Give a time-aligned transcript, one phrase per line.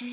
[0.00, 0.06] 大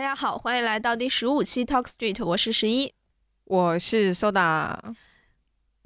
[0.00, 2.92] 家好，欢迎来到第十五期 Talk Street，我是十一。
[3.44, 4.76] 我是 Soda，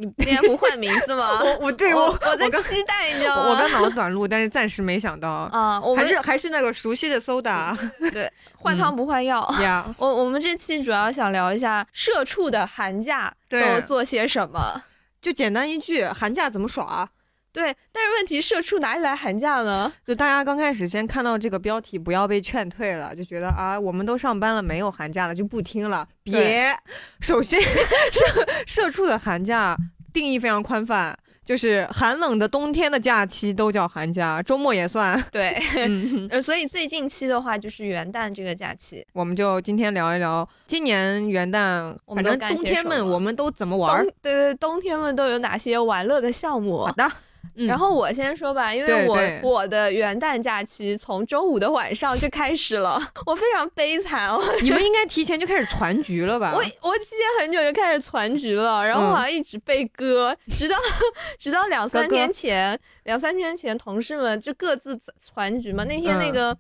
[0.01, 1.41] 你今天不换名字吗？
[1.43, 3.51] 我我对我我我在期待，你知道吗？
[3.51, 7.77] 我刚脑子短路，但是暂时没想到，啊，我们还是还是那个熟悉的 Soda
[8.13, 9.45] 对换汤不换药。
[9.61, 9.85] 呀。
[9.99, 14.81] 我我们这期主要想聊一下社畜的寒假都做些什么。
[15.21, 17.09] 就简单一句，寒假怎么耍？
[17.53, 19.93] 对，但是问题社畜哪里来寒假呢？
[20.07, 26.07] 就大家刚开始先看到这个标题，不要被劝退了，就觉得啊，我们都上班了，没有寒假了，就不听了。
[26.23, 26.77] 别，
[27.21, 29.77] 首先社社畜的寒假
[30.13, 35.21] 定义非常宽泛，就是寒冷的冬天的假期都叫寒假，周末也算。
[35.33, 44.05] 对，嗯， 呃，所以最近期的话就是元旦这个假期，我们就今天聊一聊今年元旦，反正我们冬天们我们都怎么玩儿。
[44.23, 46.93] 对对，冬天们都有哪些玩乐的项目好？
[46.93, 47.11] 的，
[47.57, 56.53] 嗯然后我先说吧，因为我我的元旦假期从周五的晚上就开始了，我非常悲惨，我 你们应该提前就开始传局了吧？
[56.55, 60.77] 我我提前很久就开始攒局了，然后好像一直被割，直到
[61.39, 64.97] 直到两三割割天前，两三天前同事们就各自
[65.35, 65.85] 攒局嘛。
[65.85, 66.57] 那天那嗯个、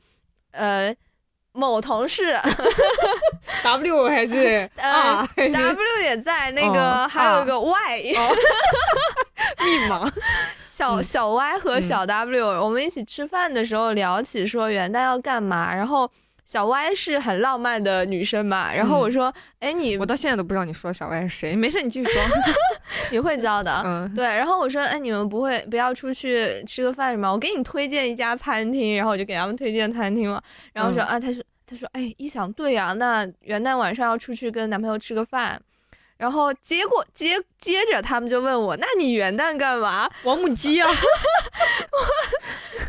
[0.52, 0.96] 呃
[1.52, 2.38] 某同事
[3.64, 8.02] W 还是呃 R 还是 W 也在，那个、哦还有一个 Y、
[9.64, 10.12] 密码？
[10.78, 16.08] 小嗯小 Y 和小 W，、我们一起吃饭的时候聊起说元旦要干嘛，然后
[16.44, 21.56] 小 Y 是很浪漫的女生嘛，然后我说，哎、你我到现在都不知道你说小歪是谁。
[21.56, 22.22] 没事，你继续说。
[23.10, 23.82] 你会知道的。
[23.84, 27.28] 嗯，对，然后我说，哎，你们不会不要出去吃个饭什么？
[27.32, 30.40] 我给你推荐一家餐厅，然后我就给他们推荐餐厅了。
[30.72, 35.60] 然后说、嗯啊，他说他说，哎，一想对呀、那元旦晚上要出去跟男朋友吃个饭。
[36.18, 40.10] 然后结果接接着他们就问我，那你元旦干嘛？
[40.24, 40.88] 王母鸡啊。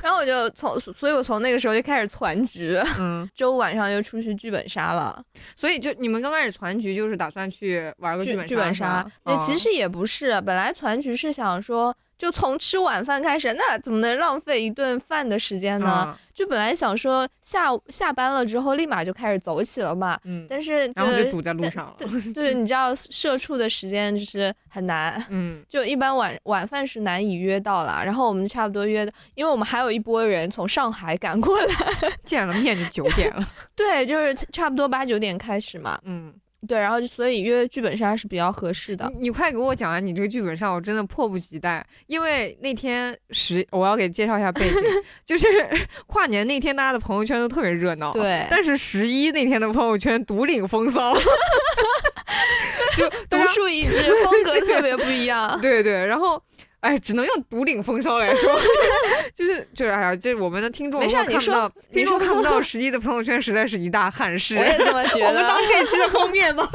[0.02, 5.22] 然后我就从，所以我从那个时候就开始攒局，嗯， 周五晚上就出去剧本杀了。
[5.56, 16.03] 所以就你们刚开始攒局就是打算去玩个剧本剧本杀杀，，那、哦其实也不是，本来攒局是想说，就从吃晚饭开始，那怎么能浪费一顿饭的时间呢？
[16.09, 21.96] 嗯就本来想说下下班了之后立马就开始走起了嘛，嗯，但是然后就堵在路上了。
[21.97, 25.22] 对对，你知道社畜的时间就是很难。
[25.30, 31.75] 嗯，就一般晚晚饭是难以约到了，然后我们差不多约的，因为我们还有一波人从上海赶过来，
[32.24, 33.46] 见了面就九点了。
[33.75, 36.34] 对，就是差不多八九点开始嘛，嗯，
[36.68, 39.30] 对，然后就所以约剧本杀是比较合适的你。
[39.30, 41.86] 你快给我讲完你这个剧本杀，我真的迫不及待。
[42.08, 44.81] 因为那天十，我要给介绍一下背景，
[45.25, 45.48] 就是
[46.08, 48.12] 跨年那天大家的朋友圈都特别热闹。。
[48.12, 51.14] 对，但是十一那天的朋友圈独领风骚，
[52.98, 55.59] 就大独树一帜，风格特别不一样。
[55.62, 56.42] 对对，然后
[56.82, 58.58] 哎，只能用独领风骚来说，
[59.36, 64.58] 就是就是哎呀，这我们的听众没事你说看不到，你说听众看不到十一的朋友圈，实在是一大憾事。
[64.58, 66.64] 我也这么觉我们当得，这期的封面吧，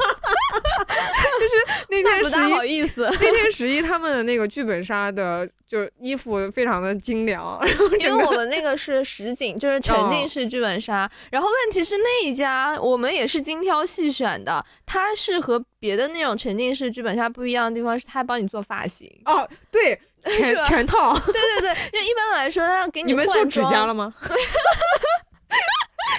[1.39, 2.77] 就是那天不大好十一。
[2.77, 11.09] 意思，那天十一他们的那个剧本杀的，就衣服非常的精良，然后因为我们那个是实景，就是沉浸式剧本杀。
[11.31, 19.09] 然后问题是那一家我们也是精挑细选的，它是和别的那种沉浸式剧本杀不一样的地方是，他帮你做发型。
[19.25, 19.99] 哦，对，
[20.37, 21.17] 全是全套。
[21.19, 23.45] 对对对，就一般来说，他要给你们做。
[23.45, 24.13] 指甲了吗？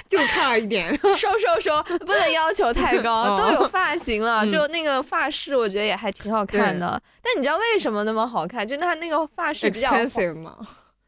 [0.09, 0.97] 就差一点。
[1.15, 7.01] 收收收，不能要求太高，哦都有发型了，嗯就那个发饰，我觉得也还挺好看的。
[7.21, 8.65] 但你知道为什么那么好看？
[8.67, 10.55] 就他那个发饰比较 expensive 吗？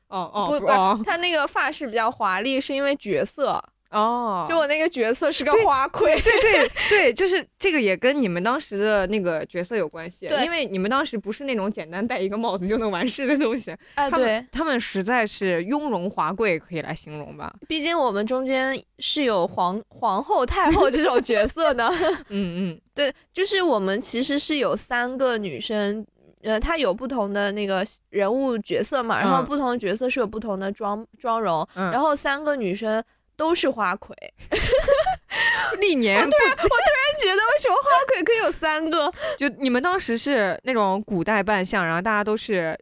[0.09, 3.63] 哦哦不不哦是，它那个发饰比较华丽，是因为角色。
[3.91, 10.45] 哦，就我那个角色是个花魁，对对 对，就是这个也跟你们当时的那个角色有关系，对。
[10.45, 17.53] 因为你们当时不是那种简单戴一个帽子就能完事的东西，哎，对，他们实在是雍容华贵，可以来形容吧？
[17.67, 21.87] 毕竟我们中间是有皇皇后、太后这种角色的。
[22.29, 22.81] 嗯嗯。
[22.93, 26.05] 对，就是我们其实是有三个女生，
[26.43, 29.45] 呃，她有不同的那个人物角色嘛，然后嗯。
[29.45, 33.01] 不同的角色是有不同的妆妆容，嗯，然后三个女生
[33.39, 34.13] 都是花魁。
[35.79, 36.69] 历年对，我突然
[37.19, 39.09] 觉得为什么花魁可以有三个？
[39.37, 42.77] 就你们当时是那种古代扮相，然后大家都是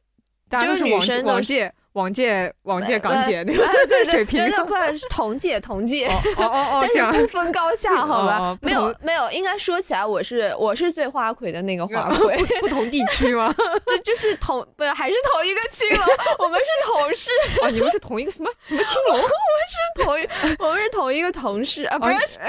[0.50, 4.40] 大家就是都是往女生都是往届往届往届港姐那哎对对个水平。
[4.48, 6.08] 对， 不同届同届。
[6.08, 8.56] 哦哦哦， 但是不分高下， 好吧？
[8.62, 13.54] 没有没有，应该说起来，我是我是最花魁的那个花魁，不同地区吗？
[13.86, 16.04] 对，就是同不是还是同一个青楼，
[16.40, 17.32] 我们是同事，
[17.64, 19.14] 哦，你们是同一个什么什么青楼？
[19.14, 19.28] 我们
[19.68, 22.48] 是同一我们是同一个同事啊，不哦是什么，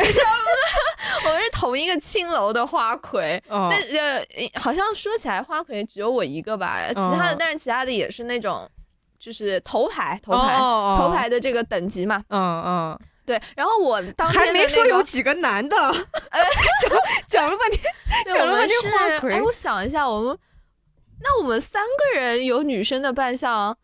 [1.24, 3.42] 我们是同一个青楼的花魁。
[3.48, 4.22] 哦但呃，
[4.60, 8.68] 好像说起来花魁只有我一个吧，其他的，哦但是其他的也是那种，
[9.18, 12.22] 就是头牌头牌、头牌的这个等级嘛。
[12.28, 15.96] 嗯嗯，对，然后我当天还没说有几个男的，讲
[17.26, 17.80] 讲了半天。
[18.34, 20.38] 讲了半天花是，魁哎，我想一下，我们
[21.20, 23.76] 那我们三个人有女生的扮相，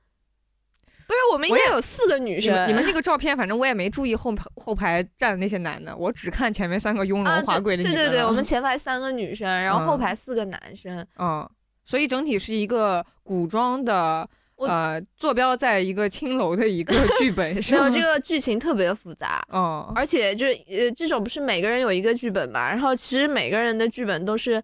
[1.07, 2.53] 不是，我们应该有四个女生。
[2.53, 11.07] 你们你们那个照片，反正我也没注意后排后排站的那些男的，我只看前面三个雍啊，容华贵的对对对，我们前排三个女生，然后后嗯排四个男生。
[11.19, 11.49] 嗯，
[11.85, 17.77] 所以整体是一个古装的，我呃，坐标在一个青楼的一个 剧本没。
[17.77, 24.63] 有这个剧情特别复杂，哦，而且就是呃，这种不是每个人有一个剧本嘛，然后其实每个人的剧本都是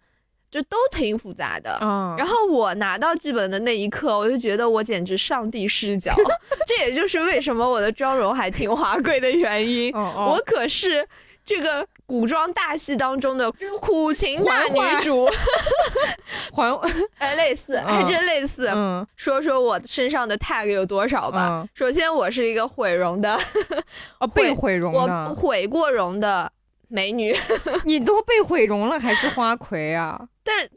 [0.50, 1.78] 就都挺复杂的。
[1.82, 6.14] 嗯，然后我拿到剧本的那一刻，我就觉得我简直上帝视角，
[6.66, 9.94] 这也就是为什么我的妆容还挺华贵的原因。
[9.94, 11.06] 哦哦我可是
[11.50, 13.50] 这个古装大戏当中的
[13.80, 15.28] 苦情大女主，
[16.54, 16.72] 还
[17.18, 18.68] 哎，类似，还真类似。
[18.72, 21.48] 嗯说说我身上的 tag 有多少吧。
[21.50, 23.36] 嗯首先，我是一个毁容的，
[24.20, 26.50] 哦被毁容我的，毁过容的
[26.86, 27.34] 美女，
[27.84, 30.20] 你都被毁容了还是花魁啊？
[30.44, 30.68] 但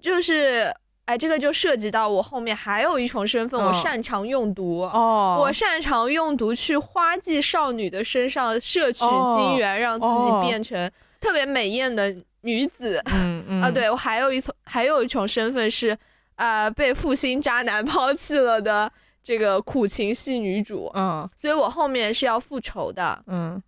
[0.00, 0.72] 就是。
[1.10, 4.82] 哎，这个就涉及到我后面还有一重身份，我嗯擅长用毒。
[4.82, 10.88] 哦，我擅长用毒去花季少女的身上摄取哦精元，让自己哦变成
[11.20, 13.02] 特别美艳的女子。
[13.06, 15.98] 嗯嗯啊，，对我还有一层，还有一重身份是，
[16.36, 18.88] 呃，被负心渣男抛弃了的
[19.20, 23.20] 这个苦情系女主，嗯所以我后面是要复仇的。
[23.26, 23.60] 嗯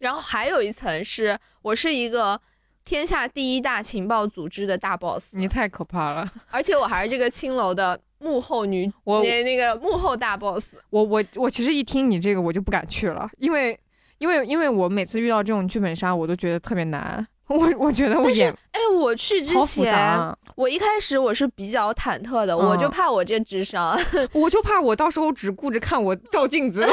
[0.00, 2.40] 然后还有一层是我是一个
[2.84, 6.28] 天下第一大情报组织的大 boss，你太可怕了。
[6.50, 10.64] 而且我还是这个青楼的幕后女，我那那个幕后大 boss。
[10.90, 13.78] 我我我其实一听你这个我就不敢去了，因为
[14.18, 17.26] 因为因为我每次遇到这种剧本杀，我都觉得特别难。
[17.50, 23.98] 我我觉得我演哎，我去之前，啊，我一开始我是比较忐忑的，我就嗯怕我这智商，
[24.32, 26.88] 我就怕我到时候只顾着看我照镜子。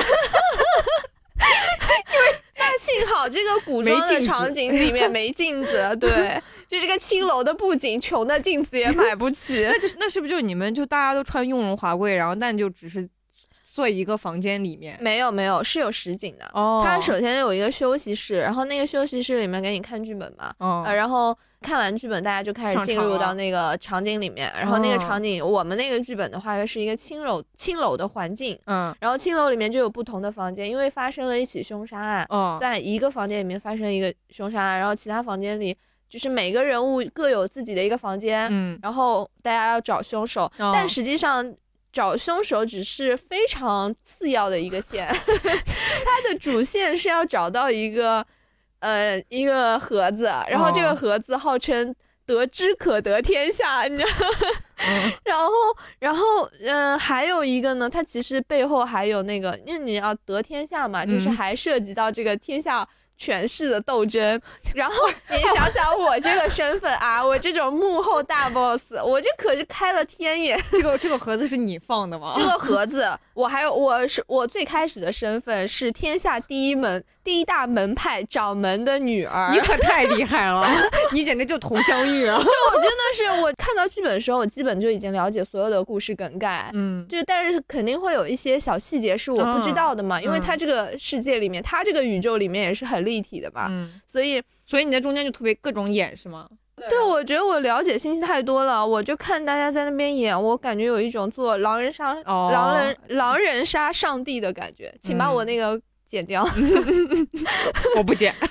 [2.58, 9.64] 但幸好这个古装的场景里面没镜子， 对，就这个青楼的布景，穷的镜子也买不起。
[9.64, 13.08] 那就是那是不是就你们就大家都穿雍容华贵，然后但就只是
[13.64, 14.98] 坐一个房间里面？
[15.00, 16.50] 没有没有，是有实景的。
[16.54, 16.82] 哦。
[16.84, 20.84] 它首先有一个休息室，然后那个休息室里面给你看剧本嘛，哦。
[20.86, 24.98] 呃，然后看完剧本，大家就开始进入到那个场景里面，然后那个哦。
[24.98, 28.96] 场景，我们那个剧本的话，是一个青楼青楼的环境，嗯。
[29.00, 32.58] 然后青楼里面就有不同的房间，因为发生了一起凶杀案，哦。
[32.60, 35.76] 在一个房间里面发生一个凶杀案，然后其他房间里
[36.10, 38.80] 就是每个人物各有自己的一个房间，嗯。
[38.82, 40.72] 然后大家要找凶手，哦。
[40.74, 41.54] 但实际上
[41.98, 48.24] 找凶手只是非常次要的一个线， 它的主线是要找到一个
[48.82, 51.96] 呃一个盒子，然后这个哦盒子号称。
[52.28, 54.10] 得之可得天下，你知道？
[54.86, 55.54] 嗯 然后，
[56.00, 62.86] 然后，嗯、还有一个呢，它其实背后还有那个，因为你要得天下嘛，就是嗯还涉及到这个天下
[63.18, 64.40] 权势的斗争。
[64.74, 64.96] 然后
[65.30, 70.58] 你想想我这个身份啊，我这种幕后大 boss，我这可是开了天眼。
[70.72, 72.34] 这个这个盒子是你放的吗？
[72.36, 79.50] 这个盒子，我还有我是我最开始的身份是天下第一门第一大门派掌门的女儿。
[79.52, 80.68] 你可太厉害了，
[81.12, 82.38] 你简直就佟湘玉啊！
[82.38, 86.70] 就我真的是我看到剧本的时候，我基本就已经了解所有的故事梗概。
[86.74, 96.48] 嗯就但是肯定会有一些小细节是我不知道的嘛，因为嗯它这个世界里面，它这个宇宙里面也是很立体的吧，嗯，所以所以你在中间就特别各种演是吗？
[96.90, 106.48] 对我觉得我了解信息太多了，我就看大家在那边演，我感觉有一种做狼人杀、哦狼人狼人杀上帝的感觉，请把我那个剪掉，
[107.98, 108.34] 我不剪。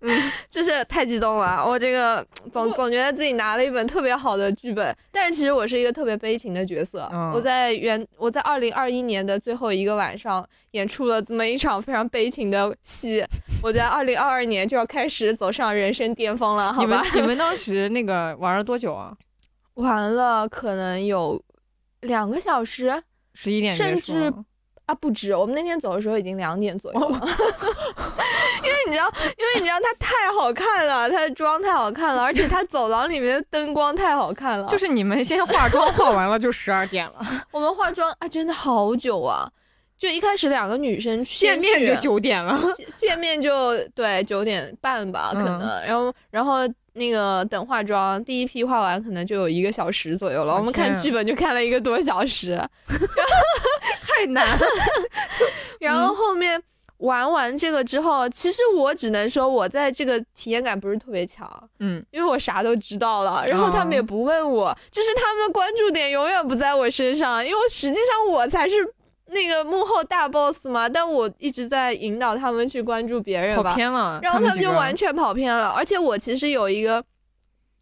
[0.00, 7.08] 嗯就是太激动了，我这个总总觉得自己拿了一本特别好的剧本，但是其实我是一个特别悲情的角色。
[7.12, 13.24] 嗯我在原我在二零二一年的最后一个晚上演出了这么一场非常悲情的戏，
[13.62, 17.06] 我在二零二二年就要开始走上人生巅峰了，好你们吧？
[17.14, 19.16] 你们 当时那个玩了多久啊？
[19.74, 21.42] 玩了可能有
[22.02, 23.02] 两个小时
[23.34, 24.32] 十一点甚至
[24.86, 27.20] 啊，不止，我们那天走的时候已经两点左右了，
[28.62, 34.68] 因 因为你知道，因为你知道她太好看了，她的妆太好看了，而且她走廊里面的灯光太好看了。
[34.70, 39.50] 就是你们先化妆化完了就十二点了， 我们化妆啊，真的好久啊！
[39.98, 42.56] 就一开始两个女生见面就九点了，
[42.94, 46.60] 见面就对九点半吧，可能，然后然后。
[46.96, 50.54] 那个等化妆，第一批化完可能就有一个小时左右了。
[50.54, 52.58] 我们看剧本就看了一个多小时，
[54.02, 54.58] 太难。
[55.78, 56.60] 然后后面
[56.98, 61.48] 玩完这个之后，其实我只能说我在这个体验感不是特别强，
[61.80, 68.94] 嗯，因为我啥都知道了，然后他们也不问我，就是他们的关注点永远不在我身上，因为实际上我才是。
[69.26, 75.70] 那个幕后大 boss 嘛，但我一直在引导他们去关注别人吧，跑偏了，然后他们就完全跑偏了。
[75.70, 77.04] 而且我其实有一个，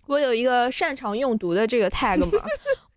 [0.06, 2.42] 我有一个擅长用毒的这个 tag 嘛。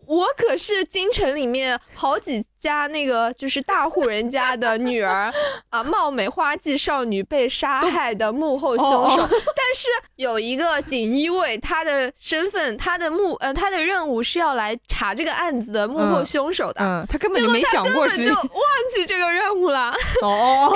[0.08, 5.32] 我可是京城里面好几家那个就是大户人家的女儿
[5.70, 9.18] 啊，貌美花季少女被杀害的幕后凶手。
[9.18, 16.82] 但是有一个锦衣卫，他的身份，他的目呃，他的任务是要来查这个案子的幕后凶手的。
[16.82, 18.44] 嗯，他根本就没想过是，就忘
[18.96, 19.94] 记这个任务了。
[20.22, 20.74] 哦。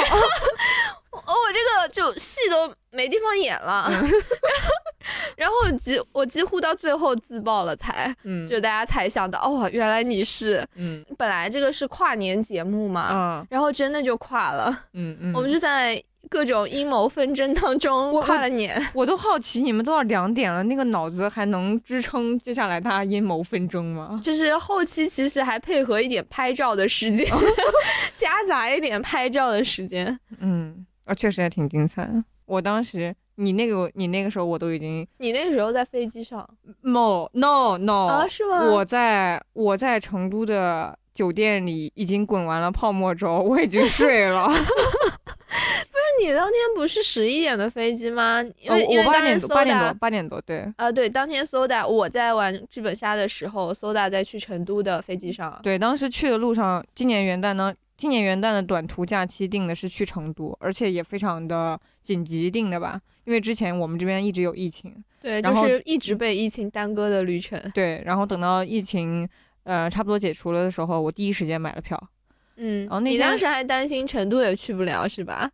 [1.12, 3.90] 哦， 我这个就戏都没地方演了，
[5.38, 13.10] 然后，几我几乎到最后自爆了才，嗯，就大家才想到，哦，原来你是，嗯，本来这个是跨年节目嘛，
[13.42, 24.20] 嗯，然后真的就跨了，嗯嗯，我们是在各种阴谋纷争当中跨了年，我都好奇你们都要两点了，那个脑子还能支撑接下来大家阴谋纷争吗？
[24.22, 27.26] 就是后期其实还配合一点拍照的时间，
[28.18, 30.86] 夹杂一点拍照的时间，嗯。
[31.04, 32.24] 啊，确实还挺精彩的。
[32.52, 36.46] 我当时，你那个，你那个时候，我都已经，你那个时候在飞机上
[36.82, 38.66] ？No No No 啊，是吗？
[38.66, 44.48] 我在我在成都的酒店里已经滚完了泡沫轴，我已经睡了。
[44.52, 48.44] 不是你当天不是十一点的飞机吗？
[48.60, 50.70] 因为我八点多，八点多，八点多，对。
[50.76, 55.58] 啊，对，当天 Soda 我在玩剧本杀的时候，Soda 在去成都的飞机上。
[55.64, 57.74] 对，当时去的路上，今年元旦呢。
[58.02, 64.92] 今年元旦的短途假期定的是去成都，而且也非常的紧急定的吧，因为之前我们这边一直有疫情，
[65.22, 67.62] 对，就是一直被疫情耽搁的旅程。
[67.76, 69.30] 对，然后等到疫情
[69.66, 72.10] 呃差不多解除了的时候，我第一时间买了票。
[72.56, 75.52] 嗯，然后那你当时还担心成都也去不了是吧？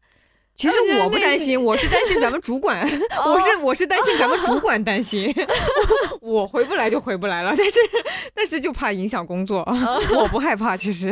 [0.57, 2.81] 其实我不担心，我是担心咱们 主管，
[3.27, 5.31] 我是我是担心咱们主管担心，
[6.19, 7.79] 我回不来就回不来了，但是
[8.33, 9.63] 但是就怕影响工作，
[10.17, 11.09] 我不害怕其实。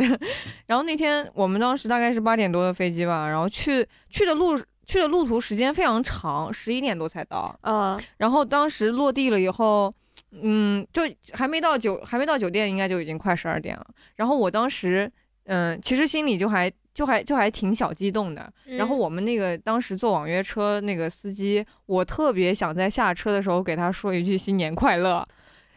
[0.66, 7.56] 然后那天我们当时大概是八点多的飞机吧，然后去去的路去的路途时间非常长，十一点多才到。
[7.60, 9.94] 啊，然后当时落地了以后，
[10.42, 13.86] 嗯，就还没到酒还没到酒店，应该就已经快十二点了。
[14.16, 15.08] 然后我当时
[15.44, 16.68] 嗯，其实心里就还。
[16.96, 25.22] 就还就还挺小激动的，然后我们那个当时坐网约车那个司机，我特别想在下车的时候给他说一句新年快乐。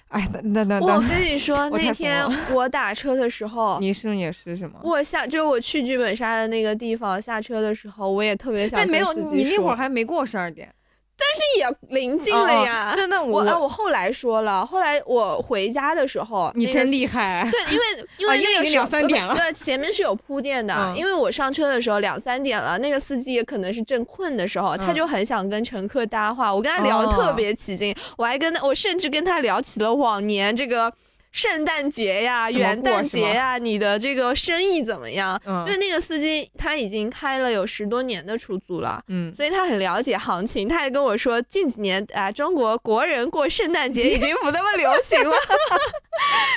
[0.07, 4.79] 哎，那那那，我跟你说， 那天我打车的时候，你是也是什么？
[4.81, 8.79] 我下就是我去剧本杀的那个地方下车的时候，我也特别想。
[8.79, 10.73] 但没有，你那会儿还没过十二点。
[11.19, 12.93] 但是也临近了呀。
[12.95, 17.47] 那那我我后来说了，后来我回家的时候，你真厉害。
[17.51, 20.93] 对，因为因为那个两三点了，对，前面是有铺垫的。
[20.95, 26.53] 因为我上车的时候两三点了，那个司机也可能是正困的时候，他就很想跟乘客搭话。
[26.53, 30.91] 我跟他聊的特别起劲，我还跟他，我甚至跟他聊起了往年这个。
[31.31, 35.39] 圣诞节呀，元旦节呀，你的这个生意怎么样？
[35.45, 40.67] 嗯，因为那个司机他已经开了有十多年的出租了，嗯，所以他很了解行情。
[40.67, 45.35] 他还跟我说，近几年啊，中国国人过圣诞节已经不那么流行了。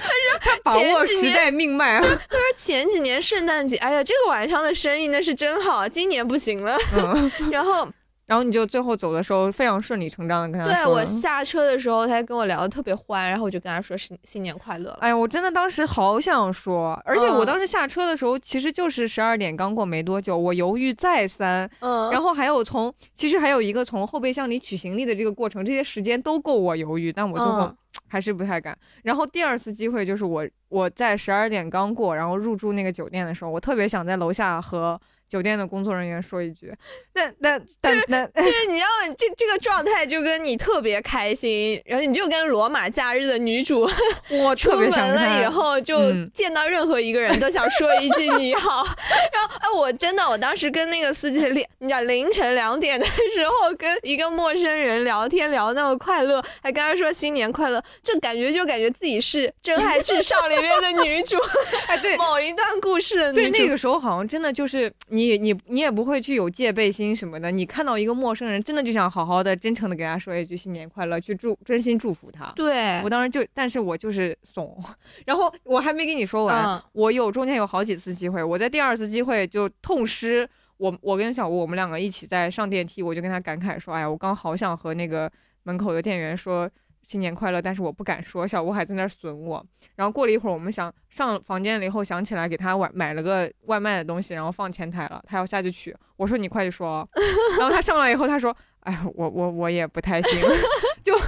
[0.02, 2.00] 他说，把握时代命脉啊。
[2.00, 6.76] 他说前几年圣诞节，哎呀，这个晚上的生意那是真好，今年不行了。
[7.52, 7.88] 然后。
[8.26, 14.90] 然后你就最后走的时候非常顺理成章的跟他说，对我下车的时候他跟我聊的特别欢，然后我就跟他说新新年快乐。
[15.00, 27.74] 哎呀，我真的当时好想说，而且我当时下车的时候其实就是十二点刚过没多久，我犹豫再三，嗯，然后还有从其实还有一个从后备箱里取行李的这个过程，这些时间都够我犹豫，但我最后
[28.08, 28.76] 还是不太敢。
[29.02, 34.98] 然后第二次机会就是我我在十二点刚过，然后入住那个酒店的时候，我特别想在楼下和。
[35.28, 36.70] 酒店的工作人员说一句，
[37.14, 43.88] 那那但那就是你要这这个状态就跟你特别开心，然后你就跟罗马假日的女主，
[44.30, 45.98] 我 出门了以后就
[46.34, 48.84] 见到任何一个人都想说一句你好，
[49.32, 61.36] 然后哎我真的我当时跟那个司机两你知道凌晨两点的时候跟一个陌生人聊天聊那么快乐，还跟他说新年快乐，就感觉就感觉自己是《真爱至上》里面的女主，
[61.88, 64.90] 哎对，某一段故事的对那个时候好像真的就是。
[65.08, 67.50] 你你你也不会去有戒备心什么的。
[67.50, 72.52] 你看到一个陌生人，真的就想好好的、真诚的给他说一句新年快乐，去祝真心祝福他。
[72.54, 74.80] 对我，当时就，但是我就是怂，
[75.26, 85.30] 然后我还没跟你说完，嗯我有中间有好几次机会，我在第二次机会就痛失我我跟小吴我们两个一起在上电梯，我就跟他感慨说，哎呀，我刚好想和那个
[85.64, 86.68] 门口的店员说
[87.02, 89.64] 新年快乐，但是我不敢说，小吴还在那儿损我。
[89.96, 97.08] 然后过了一会儿，我们想上房间了以后，想起来给他买买了个外卖的东西，然后放前台了，他要下去取，我说你快去说哦，
[97.58, 100.40] 然后他上来以后他说，哎，我我我也不太行，
[101.02, 101.18] 就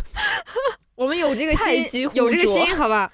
[0.95, 3.13] 我们有这个心有这个心，好吧。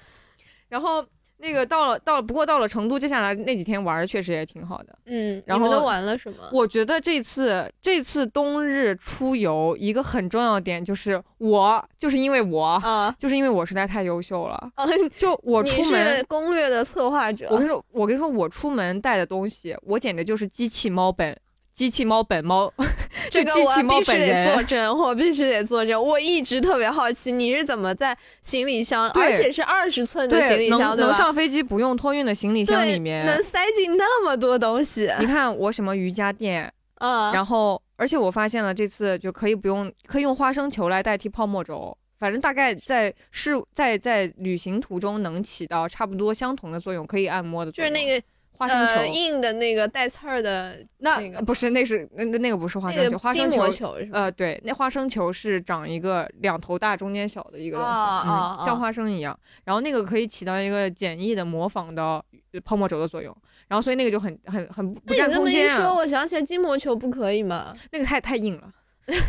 [0.69, 1.05] 然后
[1.41, 4.95] 那个到了到了，不过到了成都，接下来那几天玩的确实也挺好的。
[5.05, 6.37] 嗯，然后都玩了什么？
[6.51, 14.85] 我觉得这次这次冬日出游一个很重要的点就是我就是因为我、啊，就是因为我实在太优秀了，啊，
[15.17, 16.23] 就 我出门是。
[16.25, 21.35] 攻略的策划者我跟你说，我跟你说，我出门带的东西，我简直就是机器猫本，
[21.73, 22.71] 机器猫本猫，
[23.29, 26.01] 这个我必须得作证，我必须得作证。
[26.01, 31.07] 我一直特别好奇，你是怎么在行李箱，而且是二十寸的行李箱，对吧？
[31.07, 41.97] 能上飞机不用托运的行李箱里面，能塞进那么多东西，你看我什么瑜伽垫， 啊，然后，而且我发现了这次就可以不用，可以用花生球来代替泡沫轴。
[42.19, 47.91] 反正大概在是在在旅行途中能起到差不多相同的作用，可以按摩的作用。
[47.91, 48.23] 就是那个
[48.57, 54.09] 花生球，呃硬的那个带刺儿的那那不是那是那那那个不是花生球，花生球球是？
[54.13, 59.37] 呃对，那花生球是长一个两头大中间小的一个东西，哦哦嗯，像哦花生一样。
[59.63, 63.35] 然后那个可以起到一个简易的模仿的呃泡沫轴的作用。
[63.67, 67.73] 然后所以那个就很很很不占空间么一说，啊，我想起来筋膜球不可以吗？
[67.91, 68.69] 那个太太硬了。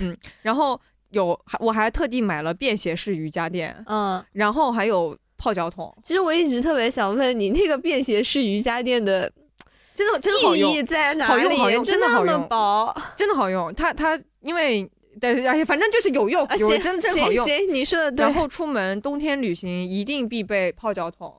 [0.00, 0.78] 嗯， 然后
[1.10, 9.28] 有还我还特地买了便携式瑜伽垫，嗯，然后还有泡脚桶，其实我一直特别想问你，那个便携式瑜伽垫的
[9.96, 11.30] 真的真好用意义，在哪里？
[11.32, 13.74] 好用好用就那么真的好用薄，真的好用。
[13.74, 14.88] 它它因为
[15.20, 17.44] 但是哎呀，反正就是有用啊，，有行真真好用。
[17.44, 18.24] 行行，你说的对。
[18.24, 21.34] 然后出门冬天旅行一定必备泡脚桶，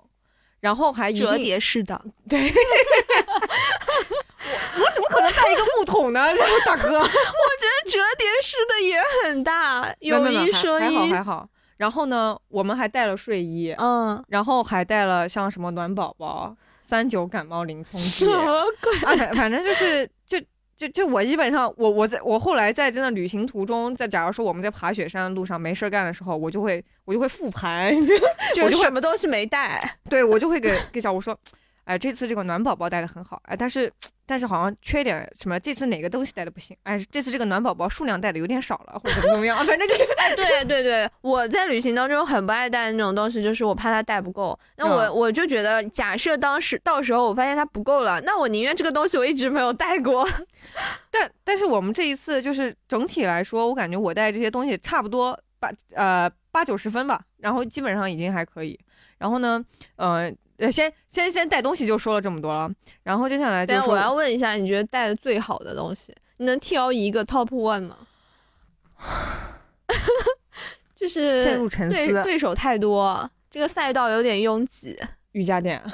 [0.60, 2.52] 然后还一折叠式的，对。
[4.76, 6.28] 我我怎么可能带一个木桶呢，
[6.68, 7.00] 大哥？
[7.00, 11.12] 我觉得折叠式的也很大，有一说一说还好一。
[11.12, 11.48] 还好。
[11.78, 18.94] 然后呢，我们还带了睡衣，嗯，然后还带了像什么暖宝宝、三九感冒灵通什，么鬼？
[19.00, 20.40] 啊，反反正就是就
[20.76, 27.94] 就就我基本上我我在我后来在真的旅行途中，在假如说我们在爬雪山的路上没事儿干的时候，我就会我就会复盘，
[28.56, 29.98] 就我就什么东西没带。
[30.10, 31.38] 对我就会给给小吴说，
[31.86, 33.92] 哎，这次这个暖宝宝带的很好，哎，但是
[34.26, 44.58] 但是好像缺点什么，这次哪个东西带的不行，哎，这次这个暖宝宝数量带的有点少了，或者怎么怎么样， 反正就是哎，对对对，我在旅行当中很不爱带那种东西，就是我怕它带不够。
[44.78, 50.28] 那我、嗯我就觉得，假设当时到时候我发现它不够了，那我宁愿这个东西我一直没有带过。
[51.12, 58.80] 但但是我们这一次就是整体来说，我感觉我带这些东西差不多八呃八九十分吧，然后基本上已经还可以。
[59.20, 59.64] 然后呢，
[59.96, 62.72] 呃，呃先先先带东西就说了这么多了，
[63.04, 67.98] 然后接下来就是我要问一下，你觉得带的最好的东西，你能挑一个 top one 吗？
[70.96, 74.98] 就是陷入沉对思，对手太多，这个赛道有点拥挤。
[75.34, 75.82] 瑜伽垫。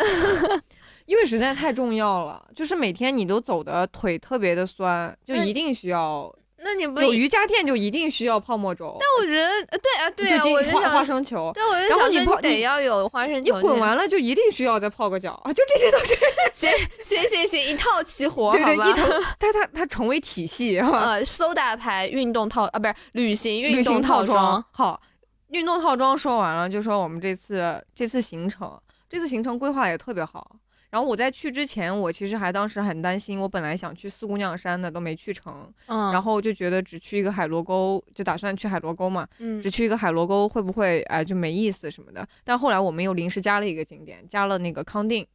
[1.06, 11.52] 因为实在太重要了，就是每天你都走的腿特别的酸，就一定需要那你不有瑜伽垫，就一定需要泡沫轴，但我觉得，呃对啊，对就啊，我金花花，生球。
[11.54, 13.60] 对，我就然后想你泡你得要有花生你球。
[13.62, 15.54] 滚完了就一定需要再泡个脚啊！
[15.54, 16.15] 就这些都是
[16.52, 16.69] 行
[17.04, 19.08] 行行行，一套齐活，对对，一成
[19.39, 21.00] 它它它成为体系哈。
[21.00, 24.63] 呃，soda 牌运动套啊，不是旅行运旅行动套装。
[24.72, 25.02] 好，
[25.50, 30.56] 运动套装说完了，就说我们这次这次行程，这次行程规划也特别好。
[30.91, 42.28] 然后我在去之前，我其实还当时很担心，我本来想去四姑娘山的都没去成，嗯，然后就觉得只去一个海螺沟，就打算去海螺沟嘛，嗯只去一个海螺沟会不会哎就没意思什么的。
[42.43, 45.25] 但后来我们又临时加了一个景点，加了那个康定，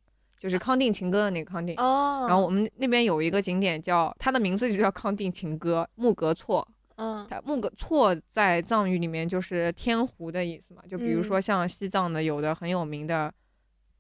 [0.41, 1.77] 就是康定情歌的那个康定。
[1.79, 13.33] 哦，然后我们那边有一个景点叫它的名字就叫康定情歌木格措，嗯它木格措在藏语里面就是天湖的意思嘛，就比如嗯说像西藏的有的很有名的，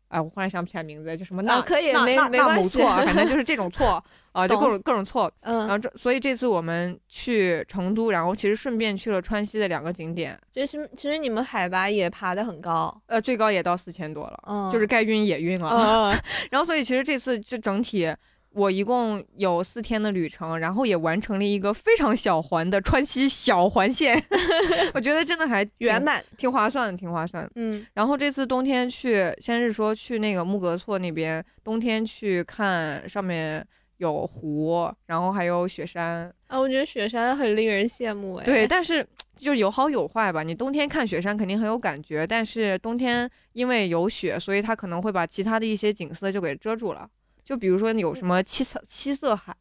[0.08, 5.30] 哎，我忽然想不起来名字，就什么那、啊可以没没关系姆措啊，反正 就是这种错啊，就各种各种错。
[5.40, 5.58] 嗯。
[5.60, 15.68] 然后嗯，这所以这次我们去成都，然后其实顺便去了川西的两个景点，就是其实你们海拔也爬得很高，呃，最高也到四千多了，嗯，就是该晕也晕了。
[15.68, 18.14] 嗯， 然后所以其实这次就整体。
[18.54, 24.22] 我一共有四天的旅程，然后也完成了一个非常小环的川西小环线，
[24.94, 27.50] 我觉得真的还圆满，挺划算的，挺划算的。
[27.56, 36.32] 嗯然后这次冬天去，先是说去那个木格措那边，冬天去看上面有湖，然后还有雪山。
[36.46, 38.44] 啊，我觉得雪山很令人羡慕哎。
[38.44, 39.04] 对，但是
[39.36, 40.44] 就是有好有坏吧。
[40.44, 47.08] 你冬天看雪山肯定很有感觉，但是冬天因为有雪，所以它可能会把其他的一些景色就给遮住了。
[47.44, 49.54] 就比如说有什么七色七色海，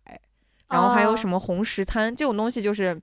[0.70, 3.00] 然后还有什么红石滩这种东西，就是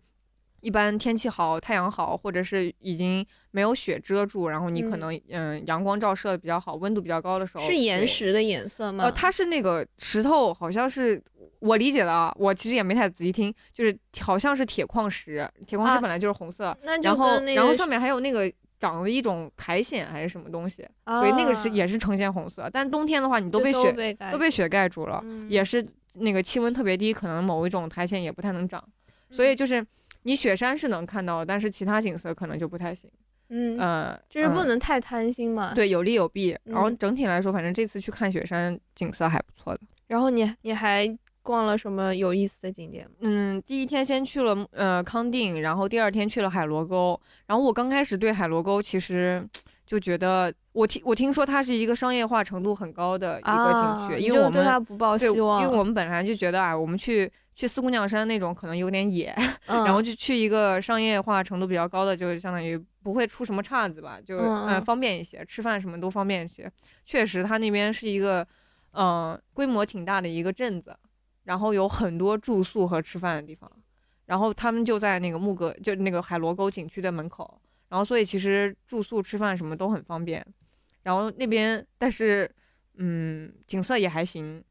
[0.60, 9.04] 一般天气好、太阳好，或者是已经没有雪遮住，然后你可能嗯阳光照射的比较好，温度比较高的时候，是岩石的颜色吗？
[9.04, 11.22] 呃，它是那个石头，好像是。
[11.60, 22.68] 我理解的啊，我其实也没太仔细听，就是好像是铁矿石，铁矿石本来就是红色，然后然后上面还有那个长了一种苔藓还是什么东西，所以那个是也是呈现红色。
[22.72, 28.82] 但冬天的话，你都被雪都被雪盖住了，也是那个气温特别低，可能某一种苔藓也不太能长，
[29.30, 29.86] 所以就是
[30.22, 33.08] 你雪山是能看到，但是其他景色可能就不太行。
[33.50, 35.74] 嗯呃，就是不能太贪心嘛。
[35.74, 36.56] 对，有利有弊。
[36.64, 39.80] 然后整体来说，反正这次去看雪山景色还不错的。
[40.08, 41.06] 然后你你还。
[41.42, 43.12] 逛了什么有意思的景点吗？
[43.20, 47.18] 嗯，第一天先去了呃康定，然后第二天去了海螺沟。
[47.46, 49.46] 然后我刚开始对海螺沟其实
[49.86, 59.34] 就觉得，我听我听说它是一个商业化程度很高的一个景区，因为我们对它不抱希望，因为我们本来就觉得啊，我们去去四姑娘山那种可能有点野，
[59.66, 66.70] 然后就去一个商业化程度比较高的，就相当于不会出什么岔子吧，就嗯方便一些，吃饭什么都方便一些。
[67.04, 68.46] 确实，它那边是一个
[68.92, 70.96] 嗯规模挺大的一个镇子。
[71.44, 73.70] 然后有很多住宿和吃饭的地方，
[74.26, 80.46] 然后他们就在那个木格，就那个海螺沟景区的门口，然后所以其实住宿吃饭什么都很方便。
[81.02, 82.48] 然后那边，但是，
[82.98, 84.62] 嗯，景色也还行，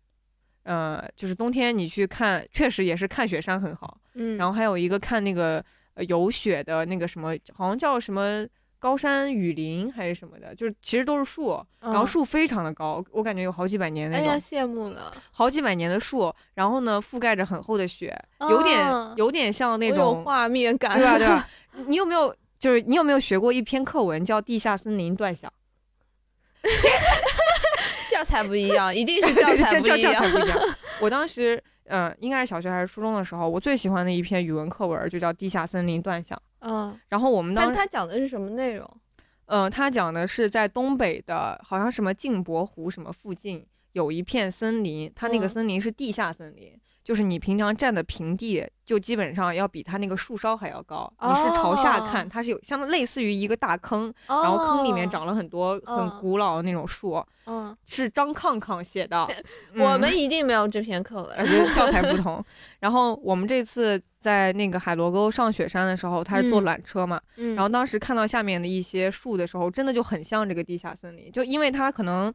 [0.64, 5.64] 呃，就是冬天你去看，确实也是看雪山很好，嗯，然后还有一个看那个
[5.96, 8.48] 呃有雪的那个什么，好像叫什么。
[8.80, 14.28] 高山雨林还是什么的，就是其实都是树，然后树非常的高，我感觉有好几百年那种。
[14.28, 15.14] 哎呀，羡慕了！
[15.32, 21.18] 好几百年的树，然后呢，覆盖着很厚的雪，有点有点像那种画面感，对吧？
[21.18, 21.48] 对吧？
[21.88, 25.52] 你有没有就是你有没有学过一篇课文叫《地下森林断想》？
[28.10, 30.24] 教材不一样，一定是教材不一样。
[31.00, 36.38] 我当时嗯，应该是小学还是初中的时候，我最喜欢的一篇语文课文就叫《地下森林断想》。
[36.60, 39.02] 嗯，然后我们当他讲的是什么内容？
[39.46, 46.80] 嗯，他讲的是在东北的，好像什么镜泊湖什么附近有一片森林，它那个森林是地下森林。
[47.10, 51.12] 就是你平常站的平地，就基本上要比它那个树梢还要高。
[51.20, 57.20] 你是朝下看，它是有相当类似于一个大坑，然后坑里面长了很多很古老的那种树。
[57.48, 59.28] 嗯，是张抗抗写的。
[59.74, 62.46] 我们一定没有这篇课文，教材不同。
[62.82, 67.20] 然后我们这次在那个海螺沟上雪山的时候，他是坐缆车嘛。
[67.38, 67.56] 嗯。
[67.56, 72.32] 然后当时看到下面的一些树的时候，真的就很像这个地下森林，就因为它可能，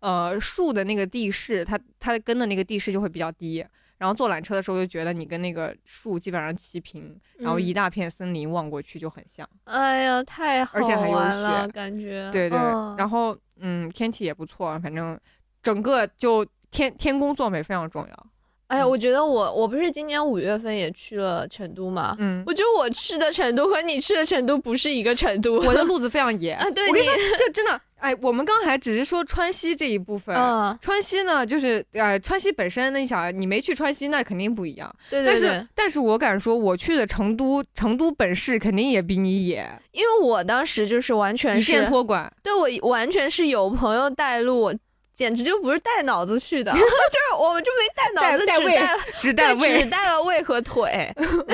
[0.00, 3.64] 呃，树的那个地势，它它根的那个地势就会比较低。
[3.98, 9.48] 然后坐缆车的时候就觉得你跟那个树基本上齐平，然后一大片森林望过去就很像。
[9.64, 12.30] 哎呀，太好而且还有雪，感觉。
[12.30, 12.58] 对对，
[12.98, 15.18] 然后嗯，天气也不错，反正
[15.62, 18.26] 整个就天天公作美非常重要。
[18.68, 25.60] 哎呀，我觉得我我不是今年五月份也去了成都嘛，嗯，我觉得我去的成都和你去的成都不是一个成都。
[25.60, 27.80] 我的 路子非常野啊，对，我跟你说，就真的。
[27.98, 30.34] 哎，我们刚才只是说川西这一部分，
[30.82, 34.94] 川西呢，就是呃，川西本身，那你想，你没去川西，那肯定不一样。
[35.08, 35.40] 对对对。
[35.40, 44.74] 但是，但是我敢说，我去的成都，成都本市肯定也比你野，因为我当时就是完全是一线托管，对我完全是有朋友带路。
[45.16, 51.10] 简直就不是带脑子去的， 就是我们就没带脑子，只带了只带胃，只带了胃和腿。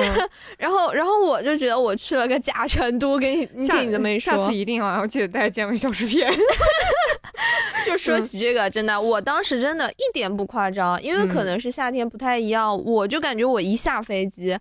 [0.59, 6.29] 然后，然后我就觉得我去了个假成都，给你你听你这么一说，下次一定要记得带健胃消食片。
[7.85, 14.57] 就说起这个，真的，我当时真的一点不夸张，因为可能是夏天不太一样，我就感觉我一下飞机，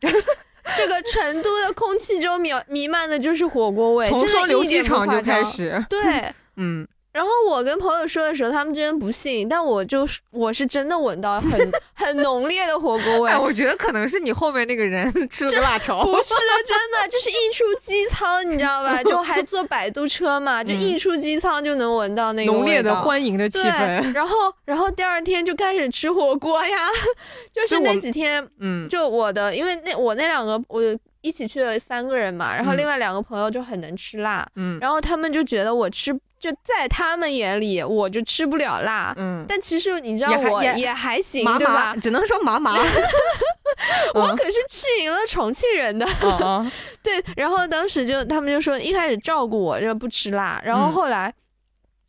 [0.77, 5.85] 这个成都的空气中弥弥漫的就是火锅味，从双流机场就开始。
[5.91, 6.87] 对，嗯。
[7.13, 13.37] 然后我跟朋友说的时候，他们真不信，但我就我是真的闻到很很浓烈的火锅味。
[13.37, 16.03] 我觉得可能是你后面那个人 吃了辣条。
[16.03, 16.35] 不是，
[16.67, 19.03] 真的就是一出机舱，你知道吧？
[19.05, 24.15] 就还坐摆渡车嘛，就一出机舱就能闻到那个浓烈的欢迎的气氛。
[24.15, 26.89] 然后，然后第二天就开始吃火锅呀，
[27.55, 30.81] 就是那几天，嗯，就我的，因为那我那两个我
[31.21, 36.19] 一起去了三个人嘛，然后另外两个朋友就很能吃辣，嗯，然后他们就觉得我吃。
[36.43, 39.15] 就在他们眼里，我就吃不了辣。
[39.17, 41.95] 嗯，但其实你知道，我也还行，对吧？
[42.03, 42.77] 只能说麻麻。
[44.15, 46.05] 我可是吃赢了重庆人的。
[47.01, 50.61] 对，然后当时就他们就说，一开始照顾我，就不吃辣。
[50.65, 51.33] 然后后来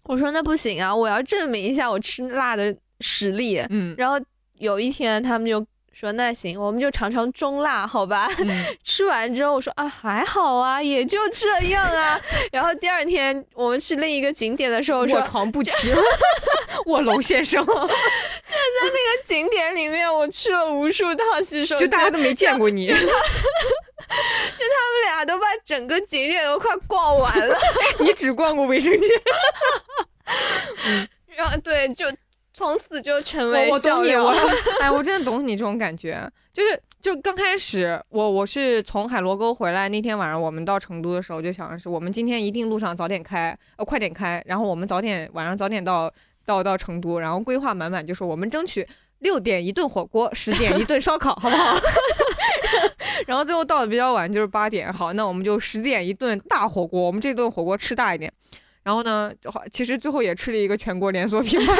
[0.05, 3.63] 我说那不行啊，我要证明一下我吃辣的实力。
[3.69, 4.19] 嗯，然后
[4.57, 8.27] 有一天他们就说那行，我们就尝尝中辣，好吧？
[8.39, 12.19] 嗯 吃完之后我说啊还好啊，也就这样啊。
[12.51, 15.93] 然后第二天我们去另一个景点的时候说卧，床不起，
[16.87, 23.09] 卧龙先生， 在那个景点里面我去了无数趟洗手间，就大家都没见过你，就他们
[25.05, 27.57] 俩都把整个景点都快逛完了。
[27.99, 29.09] 你只逛过卫生间。
[31.35, 32.05] 然后对，就
[32.53, 34.29] 从此就成为我我懂你，我
[34.79, 46.13] 哎，我真的懂你这种感觉，就是就刚开始我我是从海螺沟回来那天晚上，我们到成都的时候就想的是，我们今天一定路上早点开，呃快点开，然后我们早点晚上早点到
[46.45, 48.87] 到到成都，然后规划满满，就说我们争取
[49.19, 51.75] 六点一顿火锅，十点一顿烧烤，好不好？
[53.25, 58.31] 然后最后到的比较晚，就是八点，好，那我们就十点一顿大火锅，我们这顿火锅吃大一点。
[58.83, 61.73] 然后呢，就好，其实最后也吃了一个全国连锁品牌，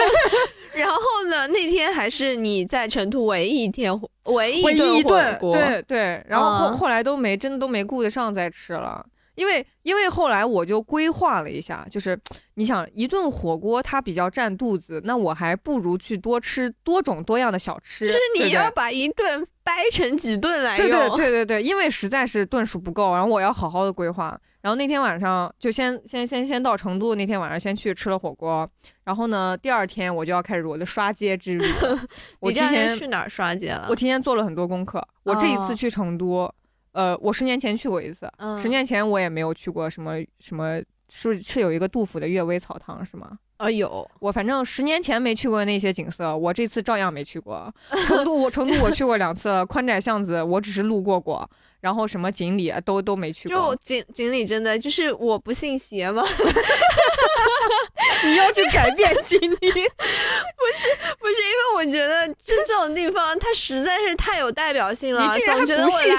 [0.76, 3.92] 然后呢，那天还是你在成都唯一一天
[4.26, 9.06] 唯一一顿火顿，锅，对对，然后后、嗯后来都没真的都没顾得上再吃了，
[9.36, 12.20] 因为因为后来我就规划了一下，就是
[12.56, 20.90] 你想一顿火锅它比较占肚子，那我还不如去多吃多种多样的小吃，就是你要把一顿掰成几顿来对。
[20.90, 24.40] 对对对对，因为实在是顿数不够，然后我要好好的规划。
[24.64, 28.68] 然后那天晚上就先先先先到成都，那天晚上先去吃了火锅，
[29.04, 31.66] 然后呢，第二天我就要开始我的刷街之旅。
[32.40, 33.88] 我你提前去哪儿刷街了？
[33.90, 35.06] 我提前做了很多功课。
[35.24, 36.50] 我这一次哦去成都，
[36.94, 43.38] 呃，我十年前去过一次，嗯十年前我也没有去过什么什么，是是有一个杜甫的阅微草堂是吗？
[43.58, 47.74] 啊有，我反正十年前没去过那些景色，我这次照样没去过。
[48.08, 51.50] 成都我成都我去过两次了，宽窄巷子我只是路过过，
[51.84, 53.82] 然后什么锦鲤啊都都没去过就。
[53.84, 56.24] 锦锦鲤真的就是我不信邪吗，
[58.24, 60.88] 你要去改变锦里，不是
[61.20, 66.16] 不是因为我觉得就这种地方它实在是太有代表性了，你总觉得我来，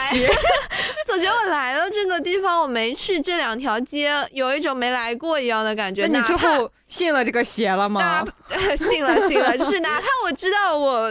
[1.06, 6.06] 总觉得我来了这个地方我没去这两条街，有一种没来过一样的感觉。
[6.08, 8.22] 那你最后信了这个邪了吗
[8.76, 11.10] 信了信了，就是哪怕我知道我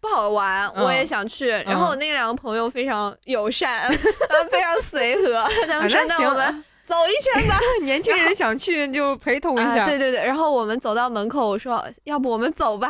[0.00, 1.48] 不好玩，嗯我也想去。
[1.48, 3.90] 然后我那两个朋友非常友善，
[4.50, 7.60] 非常随和，他啊们说：“那行那我们走一圈吧。
[7.84, 9.84] 年轻人想去就陪同一啊”下。
[9.84, 12.88] 对对对，然后我们走到门口，我说：“要不我们走吧？”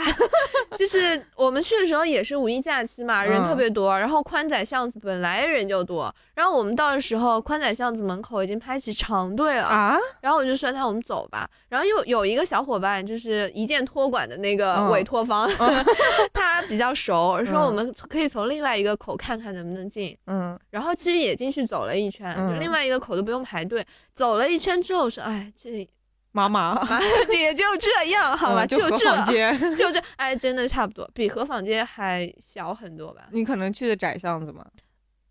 [0.77, 9.65] 就是我们去的时候也是五一假期嘛，人嗯特别多，然后宽窄巷子本来人就多，然后我们到的时候，宽窄巷子门口已经排起长队了。
[9.65, 11.49] 啊，然后我就说那我们走吧。
[11.69, 15.51] 然后又有一个小伙伴，就是一键托管的那个嗯委托方，
[16.33, 20.17] 他比较熟，说嗯我们可以从另外一个口看看能不能进。
[20.27, 23.85] 嗯，然后其实也进去走了一圈，另外一个口都不用排队。
[24.15, 25.89] 走了一圈之后说，哎，这
[26.33, 33.29] 妈妈， 啊也就这样，好吧，嗯就河这， 就这，哎，真的差不多，比河坊街还小很多吧。
[33.33, 34.65] 你可能去的窄巷子嘛，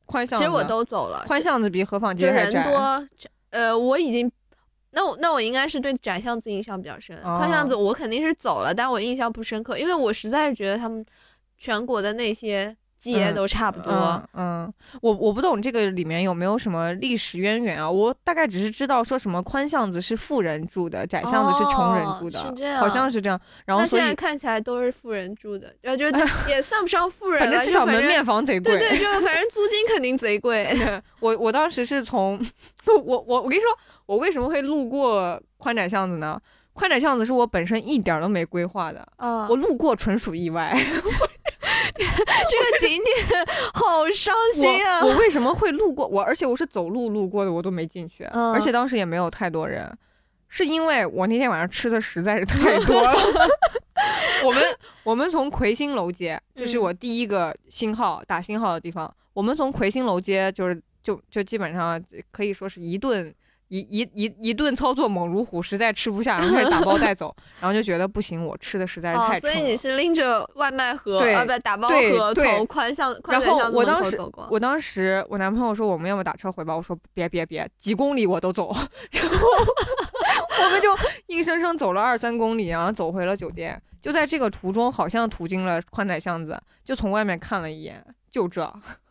[0.06, 0.44] 宽巷子。
[0.44, 2.64] 其实我都走了，宽巷子比河坊街还窄。
[2.70, 3.08] 多，
[3.52, 4.30] 呃，我已经，
[4.92, 11.06] 那我那我应该是对窄巷子印象比较深，哦宽巷子我肯定是走了，但我印象不深刻，因为我实在是觉得他们
[11.58, 13.92] 全国的那些街嗯都差不多。
[13.92, 17.90] 嗯嗯，我我不懂这个里面有没有什么历史渊源啊？
[17.90, 23.40] 我大概只是知道说什么宽巷子是富人住的，窄巷子是穷人住的，哦是这样好像是这样。
[23.66, 26.06] 然后现在看起来都是富人住的，然后就
[26.50, 28.78] 也算不上富人了，反正至少门面房贼贵。
[28.78, 30.68] 对对，就反正租金肯定贼贵。
[31.20, 32.40] 我我当时是从
[32.86, 33.70] 我我我跟你说，
[34.06, 36.40] 我为什么会路过宽窄巷子呢？
[36.74, 40.80] 宽窄巷子是我本身一点都没规划的，啊，我路过纯属意外。
[42.50, 45.02] 这个景点好伤心啊！
[45.04, 46.22] 我我为什么会路过我？
[46.22, 49.92] 而且我是走路路过的，我都没进去，嗯而且当时也没有太多人，
[50.48, 53.14] 是因为我那天晚上吃的实在是太多了。
[54.46, 54.64] 我们
[55.04, 59.12] 我们从魁星楼街，这是嗯我第一个星号打星号的地方。
[59.34, 63.34] 我们从魁星楼街就是就就基本上可以说是一顿。
[63.70, 69.56] 一一一一顿操作猛如虎，实在吃不下，然后开始打包带走， 然后就觉得不行，我吃的实在是哦太，撑了。
[69.56, 74.48] 所以你是拎着外卖盒，对啊，不打包盒从宽巷宽然后窄巷子门我当时口走过。
[74.50, 78.74] 我当时我男朋友说我们要不打车回吧，我说别别别，几公里我都走，
[79.12, 79.48] 然后
[80.64, 80.90] 我们就
[81.28, 83.82] 硬生生走了二三公里，然后走回了酒店。
[84.00, 88.02] 就在这个途中，好像途经了宽窄巷子，就从外面看了一眼，
[88.32, 88.62] 就这，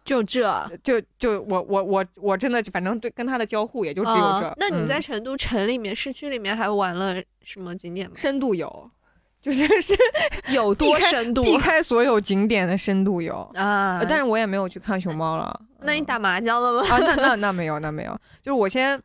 [0.07, 4.47] 就这，就就我我我我真的反正对跟他的交互也就只有这。
[4.47, 8.15] 哦那你嗯在成都城里面、市区里面还玩了什么景点吗？
[8.17, 8.91] 深度游，
[9.43, 9.95] 就是 是
[10.55, 13.35] 有多深度避开所有景点的深度游。
[13.55, 13.99] 啊？
[14.01, 15.55] 呃但是我也没有去看熊猫了。
[15.61, 16.89] 嗯那你打麻将了吗？
[16.89, 19.01] 啊，那那那没有，那没有，就是我先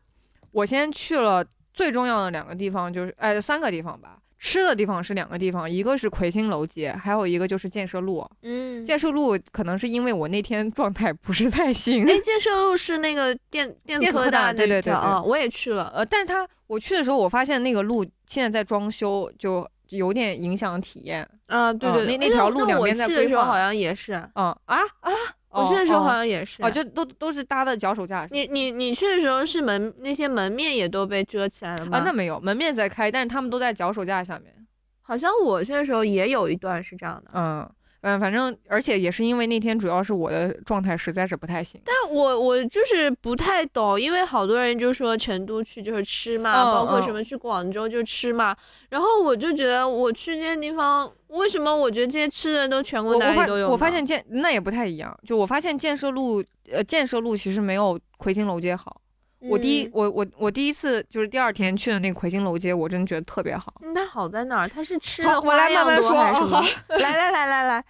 [0.52, 4.18] 我先去了最重要的两个地方，就是哎三个地方吧。
[4.44, 8.28] 吃的地方是两个地方，一个是魁星楼街，还有一个就是建设路。
[8.42, 15.94] 嗯，建设路可能是因为我那天状态不是太行，哎，建设路是那个电电电子科大对对对啊，我也去了。
[15.96, 21.22] 呃，但是他我去的时候，我发现那个路现在在装修，就有点影响体验。
[21.46, 25.12] 啊，对啊对，对那那条路两边在我去的规划时候好像也是，嗯啊啊！
[25.52, 26.64] 我去的时候哦好像也是。
[26.64, 28.28] 哦，就都都是搭的脚手架。
[28.32, 31.98] 你你你去的时候是门那些门面也都被遮起来了吗？
[31.98, 34.54] 啊，那没有门面在开，但是他们都在脚手架下面。
[35.02, 37.32] 好像我去的时候也有一段是这样的。
[37.34, 37.70] 嗯
[38.02, 41.80] 嗯，反正而且也是因为那天主要是我的状态实在是不太行。
[41.86, 48.56] 但我我就是不太懂，因为好多人就说成都去就是吃嘛，包括什么去广州就吃嘛，
[48.90, 53.72] 然后我就觉得我去这些地方，为什么我觉得这些吃的都全国哪里都有呢？
[53.72, 59.00] 我发现建那也不太一样，就我发现建设路呃建设路其实没有魁星楼街好。
[59.42, 63.74] 我第一嗯我我我第一次就是第二天去的那个魁星楼街，我真的觉得特别好。
[63.82, 64.68] 嗯它好在哪儿？
[64.68, 66.66] 它是 吃好的我来慢慢花样多说啊还是什么？
[67.02, 67.86] 来来来来来，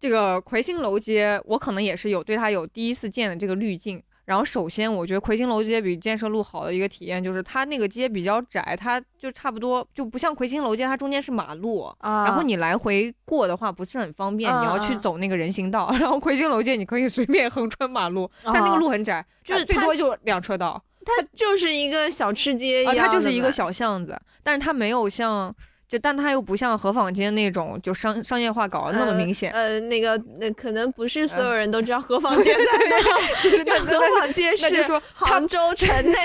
[0.00, 4.02] 这个魁星楼街，我可能也是有对它有第一次见的这个滤镜。
[4.32, 15.94] 然后首先，我觉得魁星楼街比建设路好的一个体验就是它那个街比较窄，它就差不多就不像魁星楼街，它中间是马路，啊，然后你来回过的话不是很方便，你要去走那个人行道。
[16.00, 20.82] 然后魁星楼街你可以随便横穿马路，但那个哦路很窄，就是最多就两车道。
[21.04, 25.54] 它就是一个小吃街一啊，样的它就是一个小巷子，但是它没有像，
[25.92, 29.52] 就但它又不像河坊街那种就商商业化搞得那么明显。
[29.52, 36.16] 呃，那个那可能不是所有人都知道河坊 街在哪那河坊街是杭州城 内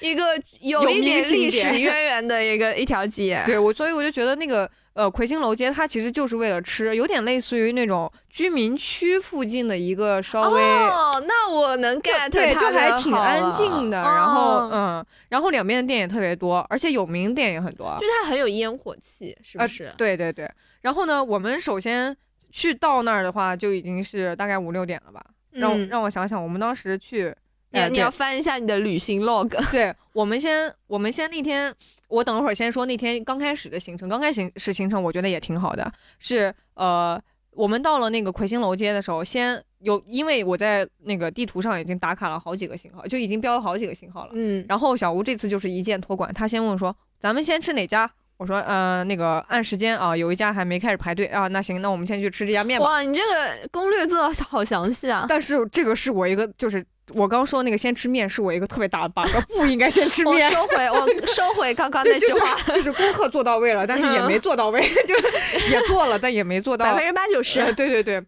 [0.00, 0.24] 一个
[0.60, 3.42] 有一点历史渊源的一个一条街。
[3.44, 4.66] 对我，所以我就觉得那个
[4.98, 10.60] 呃魁星楼街，它其实就是为了吃，有点类似于那种居民区附近的一个稍微。
[10.60, 17.96] 哦，那我能 get 对，就还挺安静的，然后哦嗯，然后两边的店也特别多，而且有名店也很多。
[18.00, 19.94] 就它很有烟火气，是不啊是？
[19.96, 22.16] 对对对，然后呢，我们首先
[22.50, 25.24] 去到那儿的话，就已经是大概五六点了吧。
[25.52, 27.32] 让我嗯让我想想，我们当时去，
[27.70, 29.48] 你你要翻一下你的旅行 log。
[29.70, 31.72] 对，我们先，我们先那天，
[32.08, 34.08] 我等会儿先说那天刚开始的行程。
[34.08, 44.30] 刚开始是行程，我觉得也挺好的，是呃，我们到了那个魁星楼街的时候，先有，因为我在那个地图上已经打卡了好几个信号，就已经标了好几个信号了。
[44.34, 48.10] 嗯，然后小吴这次就是一键托管，他先问我说，咱们先吃哪家？
[48.38, 52.86] 我说，呃，那个按时间啊，有一家还没开始排队啊，那行，那我们先去吃这家面吧。
[52.86, 55.26] 哇，你这个攻略做的好详细啊！
[55.28, 60.50] 但是这个是我一个，就是我刚说那个先吃面，是我一个特别大的 bug，不应该先吃我面。
[60.50, 66.84] 收回，我 收回刚刚那句话，是就是 功课做到位了，但是也没做到位， 就是也做了，但也没做到。
[66.84, 67.72] 百分之八九十呃。
[67.72, 68.22] 对对对，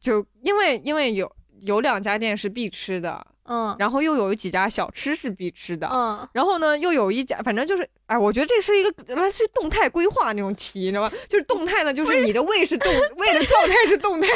[0.00, 11.12] 就因为因为有有两家店是必吃的，嗯然后又有几家小吃是必吃的，嗯，然后呢又有一家，反正就是，哎，我觉得这是一个来是动态规划那种题，你知道吗？
[11.28, 14.28] 就是动态呢，就是你的胃是动，胃的状态是动态，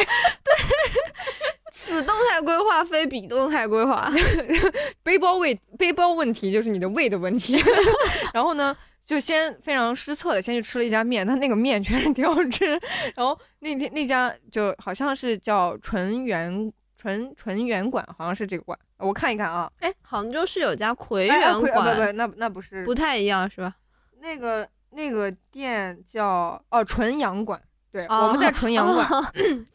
[1.72, 4.12] 此动态规划非彼动态规划。
[5.02, 7.58] 背包问背包问题就是你的胃的问题。
[8.32, 12.78] 然后呢，就先非常失策的先去吃了一家面，他那个面确实挺好吃。
[13.16, 19.70] 然后那天那家就好像是叫纯元纯纯元馆，好像是这个馆，我看一看啊。
[19.80, 23.74] 哎，杭州是有家葵哎，园啊葵啊不馆，不，那那不是不太一样是吧？
[24.20, 27.60] 那个那个店叫哦纯阳馆。
[27.92, 29.06] 对，哦我们在纯阳馆，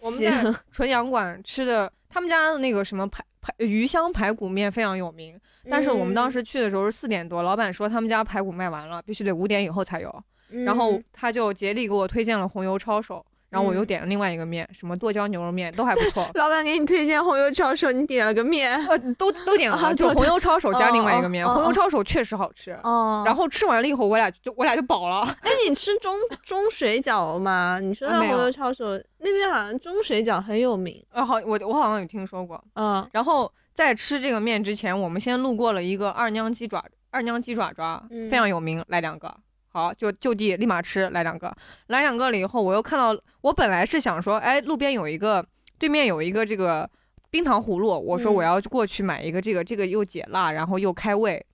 [0.02, 5.40] 我们在 纯阳馆吃的，他们家的那个什么排排鱼香排骨面非常有名。
[5.70, 10.24] 但是我们当时，去的时候是四点多，老板说他们家排骨卖完了，必须得五点以后才有。
[10.66, 13.24] 然后嗯他就竭力给我推荐了红油抄手，
[13.58, 13.86] 然后我又嗯。
[13.88, 18.78] 点了另外一个面，什么剁椒牛肉面都还不错 老板给你推荐红油抄手，你点了个面。
[18.88, 22.78] 呃，都都点了，就红油抄手加另外一个面，红油抄手确实好吃。
[22.84, 25.22] 哦，然后吃完了以后，我俩就我俩就饱了。
[25.42, 27.80] 哎，你吃中中水饺了吗？
[27.82, 28.86] 你说到红油抄手
[29.20, 31.04] 那边好像中水饺很有名。
[31.12, 32.64] 呃，好，我我好像有听说过。
[32.76, 39.34] 嗯然后在吃这个面之前，我们先路过了一个二娘鸡爪，二娘鸡爪爪嗯非常有名，来两个。
[39.78, 45.46] 好，就就地立马吃，来两个，来两个了以后，我又看到，我本来是想说，哎，路边有一个，
[45.78, 46.90] 对面有一个这个
[47.30, 48.34] 冰糖葫芦，我说嗯。
[48.34, 51.46] 我要过去买一个这个，这个又解辣，然后又开胃，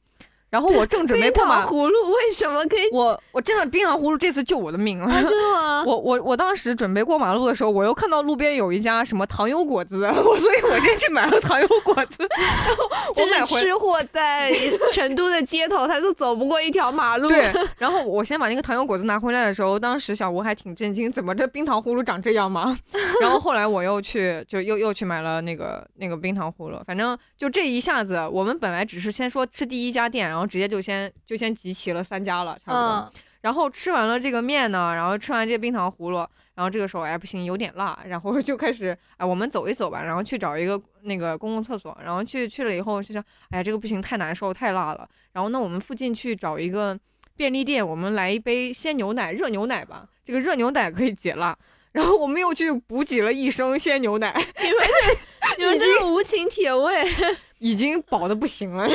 [0.54, 2.88] 然后我正准备 过马糖，葫芦为什么可以？
[2.92, 5.12] 我我真的冰糖葫芦这次救我的命了。
[5.12, 5.82] 啊，真的吗？
[5.88, 14.54] 我我我当时准备过马路的时候，我又看到路边有一家什么糖油果子，我所以我先去买了糖油果子，然后就 我买回是吃货在
[14.92, 17.28] 成都的街头，他都走不过一条马路。
[17.30, 22.78] 对，然后我先把那个糖油果子拿回来的时候，当时小吴还挺震惊，怎么这冰糖葫芦长这样吗？
[23.20, 32.80] 然后后来我又去就又又去买了那个那个冰糖葫芦，反正就这一下子，我们本来只是先说吃第一家店，然后直接就先就先集齐了三家了，差不多。
[32.80, 36.18] 嗯，然后吃完了这个面呢，然后吃完这冰糖葫芦，
[36.56, 45.08] 然后这个时候哎不行，有点辣，然后 就开始哎我们走一走吧，然后去找一个那个公共厕所，然后去去了以后就想哎这个不行，太难受，太辣了。
[45.34, 46.98] 然后那我们附近去找一个
[47.36, 51.58] 便利店，我们来一杯鲜牛奶，热牛奶吧，这个热牛奶可以解辣。
[51.92, 57.06] 然后我们又去补给了一升鲜牛奶，你们这 你们这是无情铁胃，
[57.60, 58.88] 已经饱的不行了。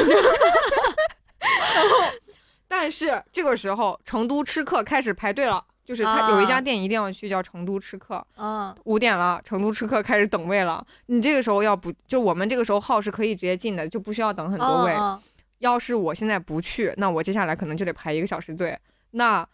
[1.74, 2.12] 然后，
[2.66, 8.24] 但是这个时候成都吃客开始排队了，就是他有一家店一定要去，叫成都吃客。
[8.36, 10.84] 嗯，五点了，成都吃客开始等位了。
[11.06, 14.94] 你这个时候要不就我们这个时候号是可以直接进的，就不需要等很多位。
[15.60, 18.78] 要是我现在不去，那我接下来可能就得排一个小时队。
[19.12, 19.46] 那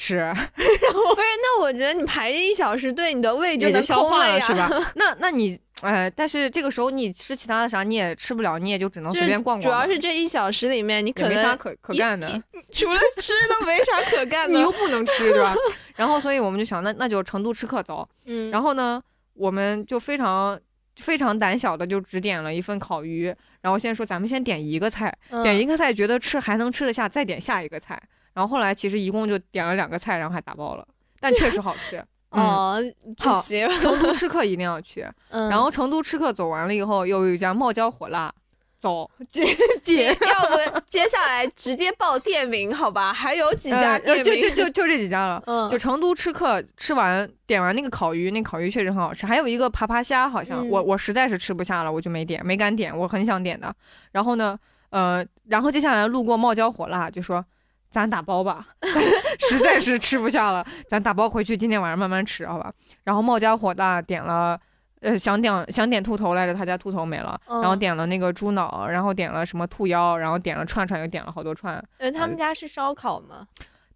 [0.00, 0.36] 吃，然
[0.94, 4.70] 后不是，那我觉得你排这一小时队，你的胃就能消化了，是吧？
[4.94, 9.62] 那那你，哎，但是这个时候你吃其他的啥你也吃不了，你也就只能随便逛逛。
[9.62, 12.28] 主要是这一小时里面你可能没啥可可干的，
[12.72, 14.56] 除了吃都没啥可 干的。
[14.56, 15.52] 你又不能吃，对吧？
[15.96, 18.08] 然后所以我们就想，那那就成都吃客走。
[18.26, 18.52] 嗯。
[18.52, 19.02] 然后呢，
[19.34, 20.56] 我们就非常
[21.02, 23.34] 非常胆小的就只点了一份烤鱼。
[23.62, 28.00] 然后先说，咱们先点一个菜，点一个菜觉得吃还能吃得下，再点下一个菜。
[28.38, 30.86] 然后后来其实一共就点了两个菜，然后还打包了，
[31.18, 32.00] 但确实好吃。
[32.30, 32.80] 哦，
[33.18, 35.04] 好，行，成都 吃客一定要去。
[35.28, 38.32] 然后成都吃客走完了以后，又有一家冒椒火辣，
[38.78, 39.44] 走姐
[39.82, 43.12] 姐，要不接下来直接报店名好吧？
[43.12, 45.42] 还有几家店名，就就就就这几家了。
[45.46, 49.26] 嗯，就成都吃客吃完点完那个烤鱼，那烤鱼确实很好吃。
[49.26, 53.74] 还有一个爬爬虾，好像我我实在是吃不下了，我就没点，没敢点，我很想点的。
[54.12, 54.56] 然后呢，
[54.90, 57.44] 呃，然后接下来路过冒椒火辣，就说。
[57.90, 58.66] 咱打包吧，
[59.40, 62.72] 实在是吃不下了，咱打包回去，今天晚上慢慢吃，好吧？
[63.04, 64.58] 然后冒家火大点了，
[65.00, 71.82] 呃，想点想点兔头来着，他家兔头没了，然后点了那个猪脑，然后点了什么兔腰，然后点了串串，又点了好多串。
[71.98, 73.46] 呃，他们家是烧烤吗？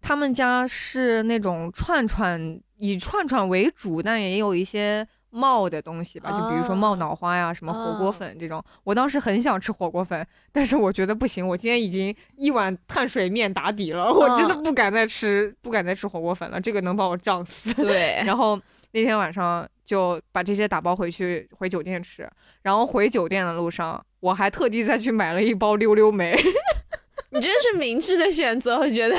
[0.01, 5.07] 他们家是那种串串，以串串为主，但也有一些。
[5.33, 8.63] 冒的东西吧，就比如说冒脑花呀，什么火锅粉这种。
[8.83, 17.73] 我当时很想吃火锅粉，但是我觉得不行，我今天已经一碗碳水面打底了，我真的不敢再吃，不敢再吃火锅粉了，这个能把我胀死。
[17.81, 18.21] 对。
[18.25, 18.55] 然后
[18.91, 22.29] 那天晚上就把这些打包回去回酒店吃，
[22.61, 26.37] 然后回酒店的路上，我还特地再去买了一包溜溜梅。
[27.31, 29.17] 你真是明智的选择，我觉得。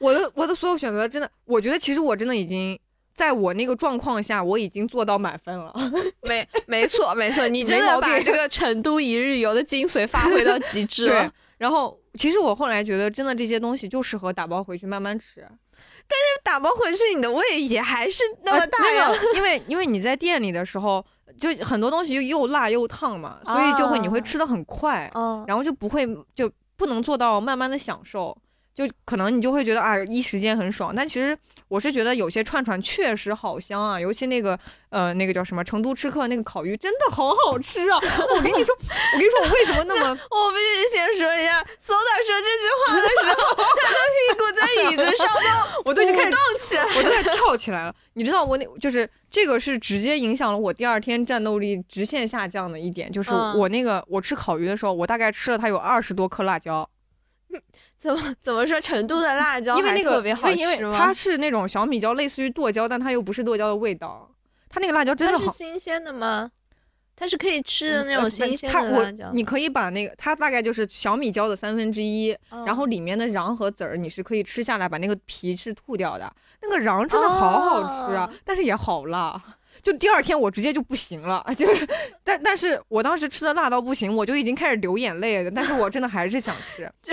[0.00, 2.76] 我的我的所有选择真的，我觉得其实我真的已经。
[3.14, 5.72] 在我那个状况下，我已经做到满分了。
[6.28, 11.32] 没，没错，没错，你真的把这个成都一日游的精髓发挥到极致了。
[11.58, 15.46] 然后，其实我后来觉得，真的这些东西就适合打包回去慢慢吃。
[16.08, 19.10] 但是打包回去，你的胃也还是那么大呀。
[19.34, 21.04] 因为，因为你在店里的时候，
[21.38, 25.10] 就很多东西又又辣又烫嘛，所以就会你会吃的很快，
[25.46, 28.36] 然后就不会就不能做到慢慢的享受。
[28.74, 31.36] 就可能你就会觉得啊，一时间很爽，但其实
[31.68, 34.58] 我是觉得有些串串确实好香啊，尤其那个
[34.88, 37.98] 呃那个叫什么成都吃客那个烤鱼真的好好吃啊！
[38.34, 44.60] 我跟你说，我跟你说我为什么那么 我必须先说一下，搜达说这句话的时候，他的屁股在
[44.90, 47.94] 椅子上都 我都已经开始动起来，我都在跳起来了。
[48.14, 56.88] 你知道我那就是这个是直接影响了我第二天战斗力直线下降的一点，就是我那个我吃烤鱼的时候，我大概吃了它有二十多颗辣椒。
[58.02, 58.80] 怎么怎么说？
[58.80, 60.98] 成都的辣椒因为那个特别好吃吗？
[60.98, 64.28] 它是那种小米椒，类似于剁椒，但它又不是剁椒的味道。
[64.68, 65.46] 它那个辣椒真的好。
[65.46, 66.50] 它是新鲜的吗？
[67.14, 69.30] 它是可以吃的那种新鲜的辣椒。
[69.32, 72.36] 你可以把那个，它大概就是小米椒的三分之一，
[72.66, 76.28] 然后里面的瓤和籽儿你是可以吃下来，把那个皮是吐掉的。
[76.60, 79.40] 那个瓤真的好好吃啊，但是也好辣。
[79.82, 81.86] 就第二天我直接就不行了， 就是，
[82.22, 85.50] 但但是我当时吃的辣到不行，我就已经开始流眼泪了。
[85.50, 86.90] 但是我真的还是想吃，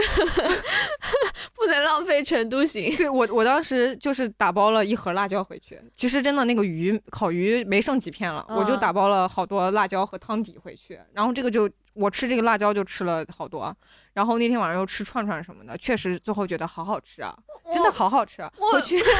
[1.55, 2.95] 不能浪费成都行。
[2.95, 5.79] 对我，我当时就是打包了一盒辣椒回去。
[5.95, 10.99] 其实真的那个鱼烤鱼没剩几片了，我就打包了好多辣椒和汤底回去。
[11.13, 13.75] 然后这个就我吃这个辣椒就吃了好多。
[14.13, 17.33] 然后那天晚上又吃串串什么的，确实最后觉得好好吃啊，
[17.73, 18.41] 真的好好吃。
[18.41, 19.11] 我觉得，我真的，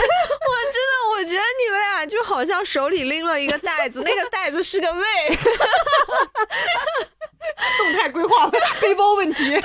[1.12, 5.04] 我觉得你们俩就好像手里拎了一个袋子，那个袋子是个胃，
[7.80, 8.50] 动态规划
[8.82, 9.60] 背包问题。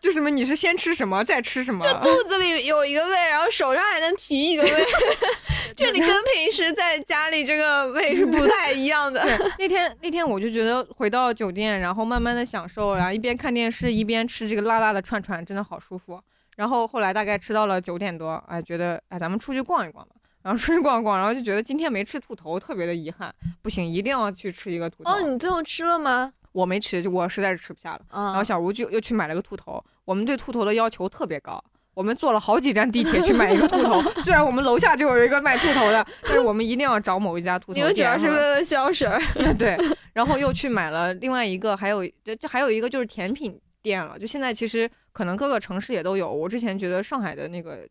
[0.00, 0.30] 就什么？
[0.30, 1.84] 你是先吃什么再吃什么？
[1.86, 4.86] 就肚子里有一个胃，然后手上还能提一个胃，
[5.76, 9.22] 就你跟平时在家里这个胃是不太一样的。
[9.58, 14.06] 那天那天我就觉得回到酒店，然后慢慢的享受，然后一边看电视一。
[14.06, 16.22] 边吃这个辣辣的串串，真的好舒服。
[16.54, 20.14] 然后后来大概吃到了九点多，哎，觉得哎，咱们出去逛一逛吧。
[20.44, 23.34] 然后出去逛逛，然后就觉得今天没吃兔头，特别的遗憾。
[23.62, 25.10] 不行，一定要去吃一个兔头。
[25.10, 26.32] 哦，你最后吃了吗？
[26.56, 28.00] 我没吃，就我实在是吃不下了。
[28.10, 29.82] 然后小吴就又去买了个兔头。
[30.06, 34.00] 我们对兔头的要求特别高，我们坐了好几站地铁去买一个兔头。
[34.24, 37.84] 虽然我们楼下就有一个卖兔头的，但是我们一定要找某一家兔头店。
[37.84, 39.20] 你们主要是为了消食儿。
[39.58, 39.76] 对，
[40.14, 44.18] 然后又去买了另外一个，还有这这还有一个就是甜品店了。
[44.18, 46.32] 就现在其实可能各个城市也都有。
[46.32, 47.86] 我之前觉得上海的那个。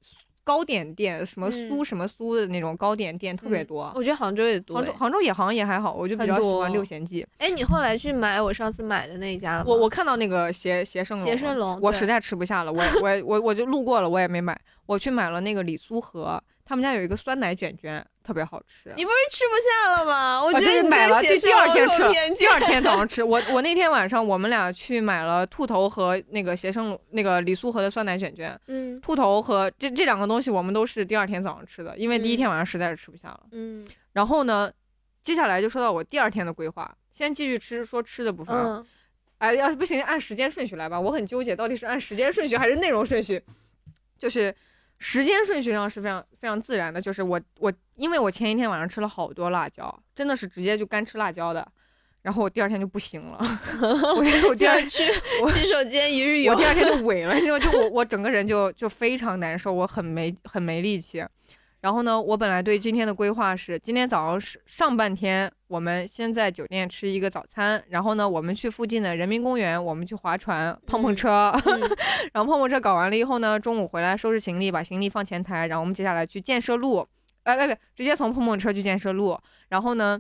[0.46, 4.78] 糕点店什么酥什么酥的那种糕点店特别多，我觉得杭州也多。
[4.78, 7.26] 杭州杭州也好像也还好，我就比较喜欢六贤记。
[7.40, 14.56] 哎，你后来去买我上次买的那一家了我我看到那个协协盛龙，协盛龙，我实在吃不下了，我我我我就路过了，我也没买。
[14.86, 18.06] 我去买了那个李苏和，他们家有一个酸奶卷卷。
[18.26, 20.44] 特别好吃，你不是吃不下了吗？
[20.44, 22.02] 我觉得你买了，就第二天吃，
[22.34, 23.24] 第二天早上吃。
[23.24, 28.60] 我我那天晚上我们俩去买了兔头和那个携生那个李苏和的酸奶卷卷。
[28.66, 33.42] 嗯，兔头和这这两个东西我们都是第二天早上吃的，因为第一天晚上实在是吃不下了。
[33.52, 34.72] 嗯，然后呢，
[35.22, 38.56] 接下来就说到我第二天的规划，先继续吃说吃的部分。
[38.58, 38.84] 嗯，
[39.38, 43.40] 哎，要不行按时间顺序来吧，我很纠结到底是按时间顺序还是内容顺序，
[44.18, 44.52] 就是。
[45.00, 51.66] 时间顺序上是非常非常自然的，就是我我因为我前一天晚上吃了好多辣椒，真的是直接就干吃辣椒的，
[52.22, 53.38] 然后我第二天就不行了，
[53.80, 55.04] 我 我第二去
[55.52, 56.96] 洗手间一日游，我第二天就。
[57.06, 61.24] 萎了，你知道就我我整个人就就非常难受，我很没很没力气。
[61.86, 71.54] 然后呢，我本来对今天的规划是，今天早上是上半天，我们先在酒店吃一个早餐，然后呢，我们去附近的人民公园，我们去划船、碰碰车，
[72.34, 77.08] 然后碰碰车搞完了以后呢，中午回来收拾行李，把行李放前台，然后我们接下来去建设路，
[77.44, 80.20] 哎，不不，直接从碰碰车去建设路，然后呢。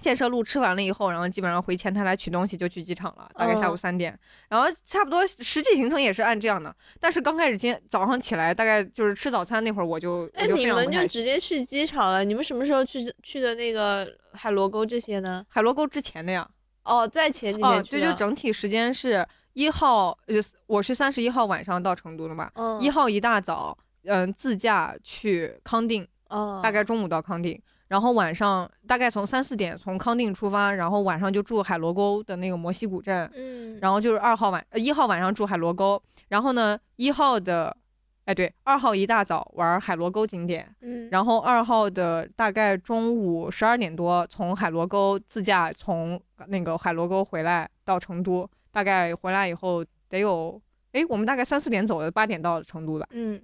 [0.00, 4.18] 建设路吃完了以后，然后基本上回前台来取东西就去机场了，大概下午三点。
[4.48, 6.74] 然后差不多实际行程也是按这样的。
[6.98, 12.24] 但是刚开始今天早上起来，大概就是吃早餐那会儿，我就哎，你们就直接去机场了？
[12.24, 15.44] 你们什么时候去去的那个海螺沟这些呢？
[15.48, 16.48] 海螺沟之前的呀。
[16.82, 20.36] 哦，在前几天去对，就整体时间是一号，就
[20.66, 22.50] 我是三十一号晚上到成都的嘛。
[22.54, 22.80] 嗯。
[22.80, 26.08] 一号一大早，嗯，自驾去康定。
[26.30, 26.58] 哦。
[26.62, 27.60] 大概中午到康定。
[27.90, 37.76] 然后晚上大概从三四点从康定出发，然后晚上就住海螺沟的那个摩西古镇，嗯，然后就是二号晚呃一号晚上住海螺沟，然后呢一号的，
[38.26, 50.62] 哎对，二号一大早玩海螺沟景点，嗯，然后二号的大概中午十二点多从海螺沟自驾从那个海螺沟回来到成都，大概回来以后得有，
[50.92, 53.42] 哎我们大概三四点走的，八点到成都吧，嗯，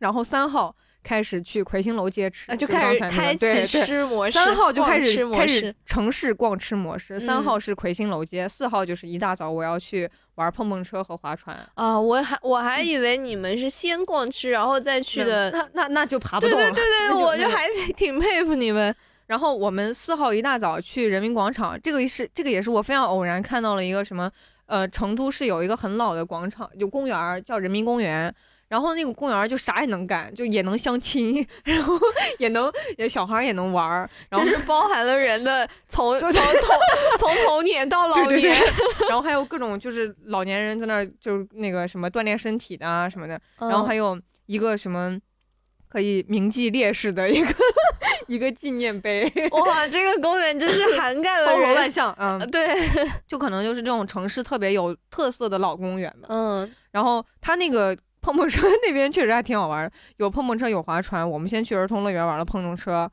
[0.00, 0.76] 然后三号。
[1.06, 4.32] 开始去魁星楼街吃，就开始开启吃模式。
[4.32, 7.20] 三号就开始开始城市逛吃模式。
[7.20, 11.56] 三号是魁星楼街，四号就是一大早我要去玩碰碰车和划船。
[11.74, 15.48] 啊，我还我还以为你们是先逛吃，然后再去的。
[15.52, 16.70] 那那那就爬不动了。
[16.72, 18.92] 对对对对，我就还挺佩服你们。
[19.28, 24.28] 然后我们四号一大早去人民广场，这个是这个也是我非常偶然看到了一个什么，
[24.66, 28.34] 呃，成都是有一个很老的广场，就公园叫人民公园。
[28.68, 31.96] 然后那个公园就啥也能干，就也能相亲， 然后
[32.38, 36.42] 也能也小孩也能玩儿，然后是包含了人的 从从童
[37.18, 38.60] 从童年到老年，
[39.08, 45.16] 然后还有各种就是老年人在那儿就是那个什么锻炼身体的啊什么的，然后还有一个什么
[45.88, 47.54] 可以铭记烈士的一个
[48.26, 49.32] 一个纪念碑。
[49.52, 52.76] 哇，这个公园真是涵盖了包罗万象，嗯，对，
[53.28, 57.96] 就可能就是这种城市特别有特色的老公园嘛，嗯，然后它那个。
[58.26, 61.28] 碰碰车那边确实还挺好玩， 有碰碰车，有划船。
[61.28, 63.08] 我们先去儿童乐园玩了碰碰车，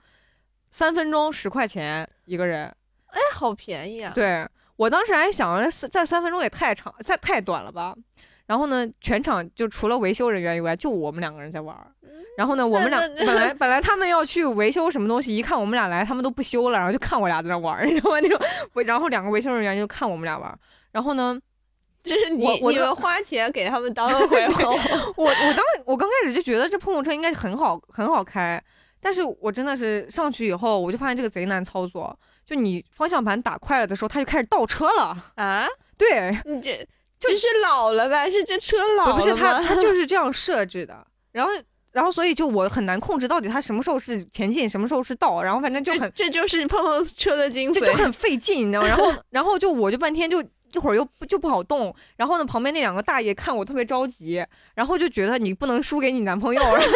[0.72, 2.66] 三分钟十块钱一个人，
[3.06, 4.12] 哎，好便宜啊！
[4.16, 7.94] 对我当时还想着，这三分钟也太长，太太短了吧。
[8.48, 11.78] 然后呢，全场就除了维修人员以外，就我们两个人在玩。
[12.36, 18.20] 然后呢，我们俩本来 本来他们要去维修什么东西，一看我们俩来，他们都不修了，然后就看我俩在那玩，你知道吗？
[18.20, 18.40] 那种，
[18.84, 20.60] 然后两个维修人员就看我们俩玩。
[20.92, 21.40] 然后呢？
[22.04, 24.72] 就是你，你们花钱给他们当了回头。
[25.16, 28.62] 我我当我刚开始就觉得这碰碰车应该很好很好开，
[29.00, 32.18] 但是我真的是上去以后，我就发现这个贼难操作。
[32.46, 35.66] 就你方向盘打快了的时候，它就开始倒车了啊！
[35.98, 36.86] 对，你这
[37.18, 38.30] 就是老了呗？
[38.30, 41.08] 是这车老了不是它，它就 是这样设置的。
[41.32, 41.52] 然后，
[41.94, 45.42] 然后所以就我很难控制到底它什么时候是前进，什么时候是倒。
[45.42, 48.88] 然后反正就很，这就是碰碰车的精髓，就很费劲，你知道吗？
[48.90, 50.44] 然后， 然后就我就半天就。
[50.74, 54.44] 一会儿又就不好动，然后呢，旁边那两个大爷看我特别着急，
[54.74, 56.88] 然后就觉得你不能输给你男朋友，然后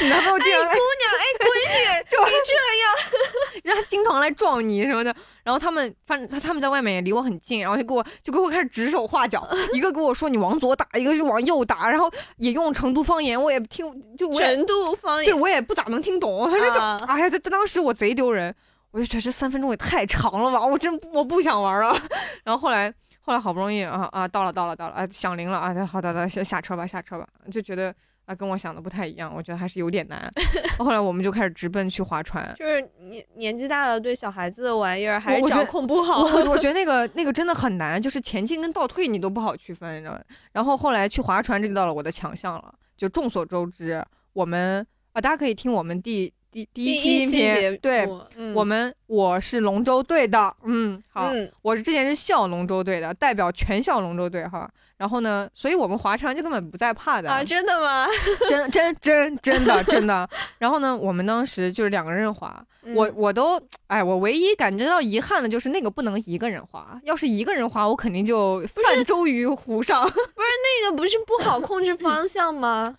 [0.00, 2.52] 你 男朋友这样，哎姑娘，哎闺女， 就这
[2.82, 13.86] 样， 然后他经常来撞你什么的，然后他们反正他他们在外面也离我很近，然后就给我就给我开始指手画脚，一个跟我说你往左打，一个就往右打，然后也用成都方言，我也听
[14.18, 18.52] 就成都方言，对我也不咋能听懂，反正就哎呀，在当时我贼丢人，
[18.90, 21.96] 我就觉得这三分钟也太长了吧，我真我不想玩了，
[22.42, 22.92] 然后后来。
[23.24, 27.94] 后来好不容易啊啊到了到了到了啊响铃了啊好的的下下车吧下车吧就觉得
[28.26, 30.32] 啊，跟我想的不太一样，我觉得还是有点难。
[30.78, 32.54] 后来我们就开始直奔去划船。
[32.56, 36.22] 就是年年纪大了，对小孩子的玩意儿还掌控不好。
[36.22, 40.20] 我我 我觉得那个那个真的很难，就是前进跟倒退你都不好区分，你知道吗？
[40.52, 42.74] 然后后来去划船，这就到了我的强项了。
[42.96, 44.02] 就众所周知，
[44.32, 44.80] 我们
[45.12, 54.70] 啊，大家可以听我们第第第第一期音期节频，对，嗯我们我是龙舟队的，嗯，好，嗯我是之前是校龙舟队的，代表全校龙舟队哈。
[54.96, 58.06] 然后呢，所以我们划船就根本不在怕的啊，真的吗？
[58.48, 60.26] 真真真真的真的。
[60.58, 70.04] 然后呢，我们当时就是两个人划，我嗯我都哎，我唯一感觉到遗憾的就是那个不能一个人划，要是一个人划，我肯定就泛舟于湖上。
[70.04, 72.96] 不是那个不是不好控制方向吗？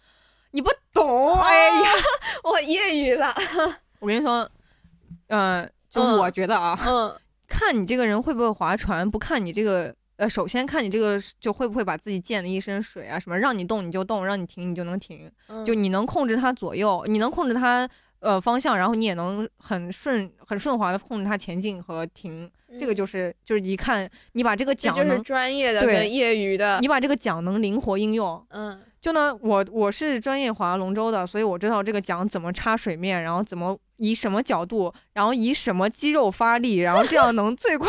[0.56, 1.92] 你不懂，哎呀，
[2.46, 3.36] 我业余了。
[4.00, 4.50] 我跟你说，
[5.28, 6.18] 嗯、就嗯。
[6.18, 7.14] 我觉得啊，嗯。
[7.46, 9.94] 看你这个人会不会划船，不看你这个。
[10.16, 15.66] 呃，首先看你这个就会不会把自己溅的一身水啊，什么让你动你就动，让你停你就能停，嗯。
[15.66, 17.86] 就你能控制它左右，你能控制它
[18.20, 22.50] 呃方向，然后你也能很顺很顺滑的控制它前进和停，
[22.80, 26.80] 这个就是就是一看你把这个嗯这就是专业的对跟业余的。
[26.82, 28.46] 你把这个桨能灵活应用。
[28.50, 37.88] 嗯就呢，我我是专业划龙舟的，所以我知道这个桨怎么插水面，然后怎么以什么角度，然后以什么肌肉发力，然后这样能最快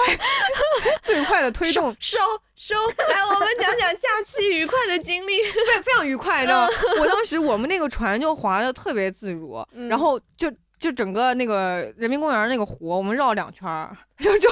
[1.03, 2.18] 最快的推动，收
[2.55, 2.74] 收，
[3.09, 5.43] 来，我们讲讲假期愉快的经历。
[5.43, 6.72] 非非常愉快，你知道吗？
[7.01, 14.49] 我当时我们那个船就划的特别自如，嗯然后就就整个那个人民公园那个湖，我们绕两圈儿，就就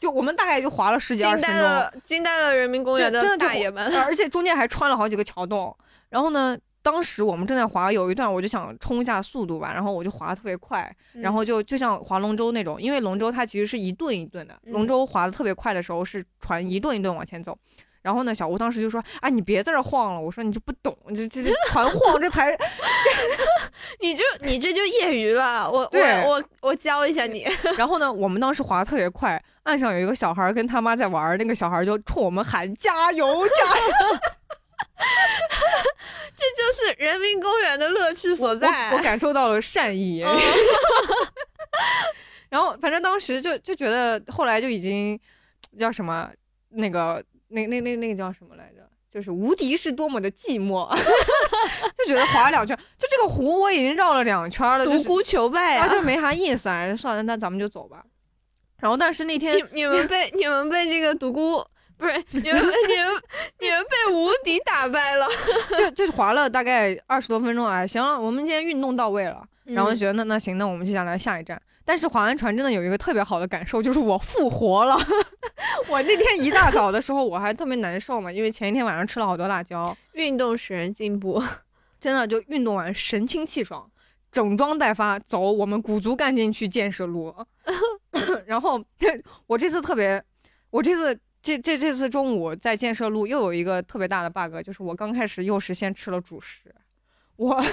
[0.00, 3.86] 就我们大概就划了十几二十分钟，呆了，惊呆了人民公园的就大爷们。
[3.86, 5.74] 呃而且中间还穿了好几个桥洞。
[6.08, 17.56] 然后呢，当时我们正在划，有一段我就想冲一下速度吧，然后我就划的特别快，嗯然后就就像划龙舟那种，因为龙舟它其实是一顿一顿的，嗯龙舟划的特别快的时候是船一顿一顿往前走。
[18.02, 22.56] 然后呢，小吴当时就说：“啊，你别在这晃了。”我说：“你就不懂，这这这团晃，这才
[24.00, 27.46] 你就你这就业余了，我对我我我教一下你。
[27.76, 33.92] 然后呢，我们当时滑的特别快，岸上有一个小孩跟他妈在玩，那个小孩就冲我们喊加油加油！
[36.36, 38.90] 这就是人民公园的乐趣所在。
[38.92, 40.22] 我我感受到了善意。
[40.24, 40.38] 嗯
[42.48, 45.18] 然后反正当时就就觉得，后来就已经
[45.78, 46.30] 叫什么
[46.70, 48.88] 那个那那那那个叫什么来着？
[49.10, 50.86] 就是无敌是多么的寂寞，
[51.96, 55.86] 就觉得划两圈，就这个湖我已经绕了两圈了，独孤求败啊！
[55.86, 58.04] 啊就没啥意思啊，算了，那咱们就走吧。
[58.80, 61.64] 然后但是那天你你们被你们被这个独孤
[61.96, 63.22] 不是你们你们
[63.60, 65.26] 你们被无敌打败了。
[65.78, 71.60] 就就划了大概二十多分钟啊，行了，我们今天运动到位了，然后觉得那那行，那我们接下来下一站。
[71.88, 74.94] 但是划完船真的有一个特别好的感受，就是我复活了。
[75.88, 81.42] 我那天一大早的时候我还特别难受嘛，因为前一天晚上吃了好多辣椒，运动使人进步。
[81.98, 83.90] 真的就运动完神清气爽，
[84.30, 87.34] 整装待发，走，我们鼓足干劲去建设路。
[88.44, 88.78] 然后
[89.46, 90.22] 我这次特别，
[90.68, 96.74] 我这次这这这次中午在建设路又有一个特别大的 bug，就是我刚开始又是先吃了主食，
[97.36, 97.64] 我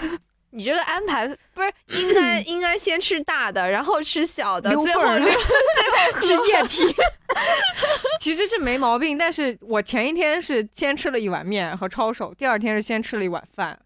[0.56, 5.30] 你这个安排不是应该 应该先吃大的，然后吃小的，最后溜缝儿溜
[6.22, 6.96] 是液体，
[8.20, 9.18] 其实是没毛病。
[9.18, 13.78] 但是我前一天是先吃了一碗面和抄手，第二天是先吃了一碗饭，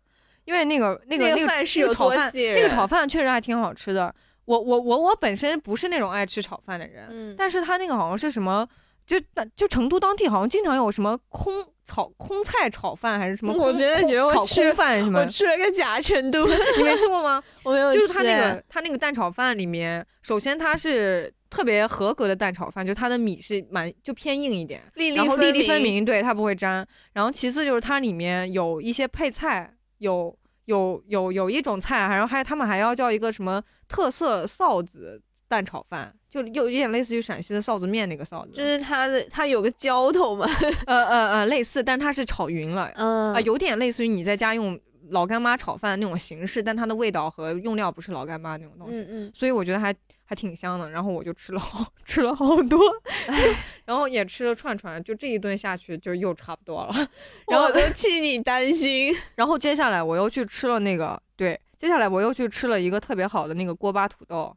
[0.45, 4.13] 因为那个那个那个是炒饭，那个炒饭确实还挺好吃的。
[4.45, 8.67] 我我我我本身不是那种爱吃炒饭的人，嗯，但是他那个好像是什么，
[9.09, 9.19] 就
[9.55, 11.51] 就成都当地好像经常有什么空
[11.83, 16.45] 炒空菜炒饭还是什么空，我觉得觉得我炒吃空饭什么我，吃了个假成都，
[16.77, 17.43] 你没吃过吗？
[17.63, 25.95] 我没有就是他那个他那个蛋炒饭里面，首先它是特别合格的蛋炒饭，就它的米是蛮就偏硬一点，粒粒然后粒粒分明。
[25.95, 26.87] 明，对它不会粘。
[27.13, 40.45] 然后其次就是它里面有一些配菜，有有有有一种菜，然后还他们还要叫一个什么特色臊子蛋炒饭，就又有点类似于陕西的臊子面那个臊子，就是它的，它有个浇头嘛，
[40.85, 48.95] 呃呃呃类似，但它是炒匀了，嗯啊、有点类似于你在家用老干妈炒饭那种形式，但它的味道和用料不是老干妈那种东西。
[48.95, 49.91] 嗯嗯，所以我觉得还
[50.23, 50.91] 还挺香的。
[50.91, 52.79] 然后我就吃了好 吃了好多，
[53.85, 56.93] 然后也吃了串串，就这一顿下去就又差不多了。
[57.47, 59.15] 然后我都替你担心。
[59.35, 64.55] 然后接下来我又去吃了那个，对，接下来我又去吃了一个特别好的那个锅巴土豆，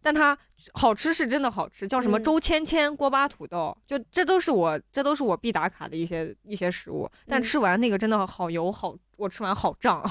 [0.00, 0.36] 但它
[0.74, 7.10] 好吃是真的好吃，叫什么嗯周芊芊锅巴土豆，就这都是我这都是我必打卡的一些一些食物。
[7.26, 10.04] 但嗯吃完那个真的好油好，我吃完好胀。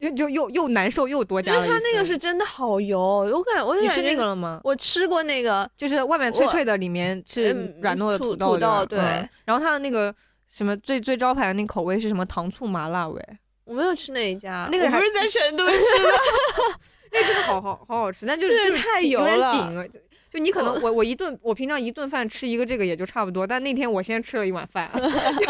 [0.00, 1.76] 就就又又难受又多就加了一份。
[1.76, 4.60] 是它那个是真的好油，我感我就你吃那个了吗？
[4.64, 10.14] 我吃过那个，就是外面脆脆的，里面是嗯软糯的土豆，土豆对嗯然后它的那个
[10.50, 13.22] 什么最最招牌的那口味是什么糖醋麻辣味，
[13.64, 16.10] 我没有吃那一家，那个不是在成都吃的，
[17.14, 19.54] 那真的好好好好吃，但就是就是太油了。
[20.34, 24.90] 就就你可能我我一顿我平常一顿饭吃一个这个也就差不多，但那天我先吃了一碗饭，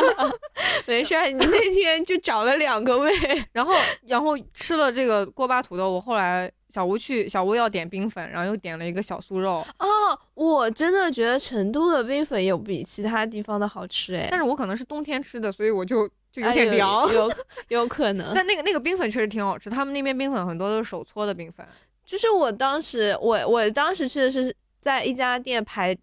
[0.87, 3.11] 没事儿，你那天就找了两个胃。
[3.53, 3.75] 然后
[4.07, 9.87] 然后吃了这个锅巴土豆，我后来小吴去小吴要点冰粉，然后又点了一个小酥肉，哦，
[10.35, 17.09] 我真的觉得成都的冰粉有比其他地方的好吃哎，但是我可能是冬天吃的，所以我就就有哎点凉。
[17.13, 17.33] 有
[17.69, 18.33] 有可能。
[18.35, 21.67] 但那个那个冰粉确实挺好吃，他们那边冰粉很多都是手搓的冰粉。
[22.05, 24.55] 就是我当时，我我当时去的是
[24.85, 25.97] 在一家店排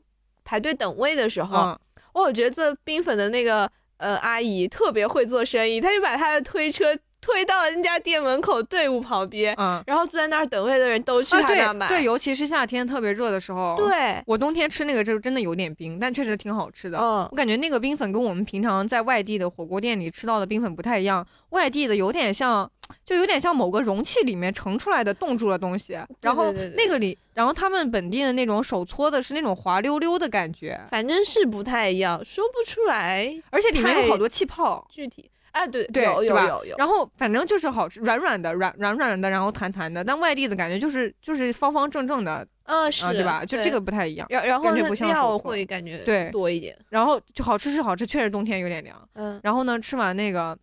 [0.44, 1.80] 排队等位的时候，嗯，
[2.14, 11.88] 我觉得做冰粉的那个呃阿姨特别会做生意，她就把她的推车推到人家店门口队伍旁边，嗯，然后坐在那儿等位的人都去他那儿买。
[11.88, 16.98] 对对，尤其是夏天特别热的时候。，对，我冬天吃那个就真的有点冰，但确实挺好吃的。
[16.98, 22.70] 嗯我感觉那个冰粉跟我们平常在外地的火锅店里吃到的冰粉不太一样，外地的有点像，
[23.06, 34.88] 就有点像某个容器里面盛出来的冻住了东西，然后那个里，然后他们本地的那种手搓的是那种滑溜溜的感觉，反正是不太一样，说不出来而且里面有好多气泡。
[34.90, 35.30] 具体。
[35.52, 40.04] 哎，对对有对吧有有有，然后反正就是好吃，软软的，软软软的，然后弹弹的。
[40.04, 43.44] 但外地的感觉就是就是方方正正的嗯是、啊，对吧？
[43.46, 43.82] 就这个。
[43.82, 44.28] 不太一样。
[44.30, 48.96] 然然后那感觉不像手料会感觉对多一点，然后就好吃是好吃，确实冬天有点凉。
[49.16, 50.56] 嗯，然后呢，吃完那个，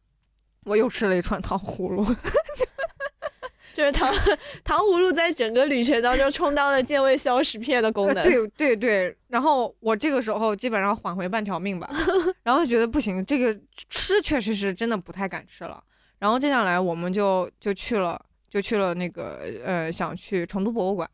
[0.64, 2.04] 我又吃了一串糖葫芦。
[3.78, 4.12] 就是糖
[4.64, 8.16] 糖葫芦在整个旅程当中充当了健胃消食片的功能。
[8.26, 11.88] 对对对，然后我这个时候基本上缓回半条命吧，
[12.42, 13.56] 然后就觉得不行，这个
[13.88, 15.80] 吃确实是真的不太敢吃了。
[16.18, 18.20] 然后接下来我们就就去了，
[18.50, 21.08] 就去了那个呃，想去成都博物馆，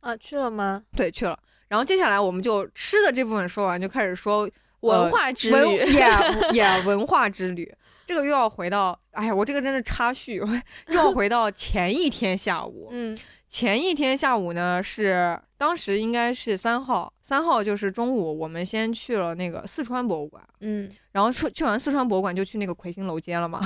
[0.00, 0.82] 啊，去了吗？
[0.94, 1.38] 对，去了。
[1.68, 4.46] 然后接下来我们就吃的这部分说完，就开始说
[4.80, 6.06] 文化之旅，也
[6.52, 7.74] 也文化之旅。
[8.06, 10.36] 这个又要回到，哎呀，我这个真的插叙，
[10.88, 12.88] 又要回到前一天下午。
[12.90, 23.60] 嗯前一天下午呢，是当时应该是三号，三号就是中午，我们先去了那个四川博物馆，嗯然后去去完四川博物馆就去那个魁星楼街了嘛。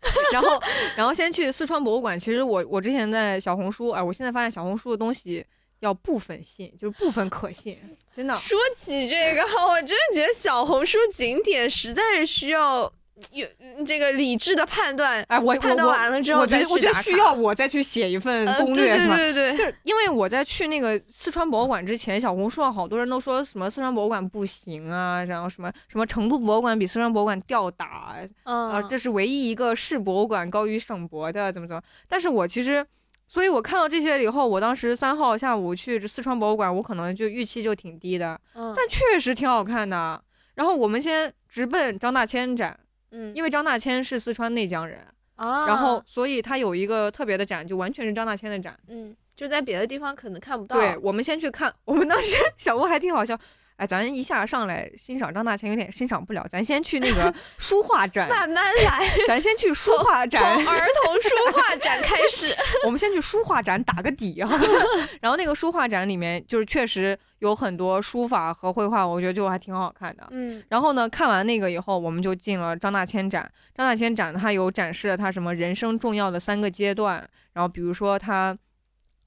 [0.32, 0.60] 然后，
[0.96, 2.18] 然后先去四川博物馆。
[2.18, 5.44] 其实我我之前在小红书，哎，我现在发现小红书的东西
[5.80, 7.78] 要部分信，就是部分可信，
[8.14, 8.34] 真的。
[8.36, 12.92] 说起这个，我真的觉得小红书景点实在是需要
[13.32, 19.16] 有嗯这个理智的判断，哎，我判断完了之后我觉得需要我再去写一份呃攻略，对是吧？
[19.16, 28.14] 对对对对，就是因为我在去那个四川博物馆之前，小红书上好多人都说什么四川博物馆不行啊，然后什么什么成都博物馆比四川博物馆吊打
[28.44, 31.82] 啊，嗯，这是唯一一个市博物馆高于省博的，怎么怎么。
[32.08, 32.84] 但是我其实，
[33.26, 40.22] 所以我看到这些以后，我当时三号下午去四川博物馆，我可能就预期就挺低的，嗯但确实挺好看的。
[40.54, 42.76] 然后我们先直奔张大千展，
[43.10, 44.98] 嗯因为张大千是四川内江人，
[45.36, 48.78] 啊，然后所以他有一个特别的展，就完全是张大千的展。
[48.88, 53.38] 嗯，就在别的地方可能看不到，对，我们先去看，我们当时 小吴还挺好笑。
[53.78, 62.52] 哎，咱一下上来欣赏张大千有点欣赏不了，咱先去那个 书画展，慢慢来，咱先去书画从展，儿童书画展开始，
[62.84, 64.50] 我们先去书画展打个底啊。
[65.22, 70.26] 然后那个书画展里面就是确实有很多书法和绘画，我觉得就还挺好看的。
[70.32, 73.48] 嗯然后呢，看完那个以后，我们就进了张大千展。
[73.76, 77.16] 张大千展它有展示了他什么人生重要的三个阶段，
[77.52, 78.56] 然后比如说他，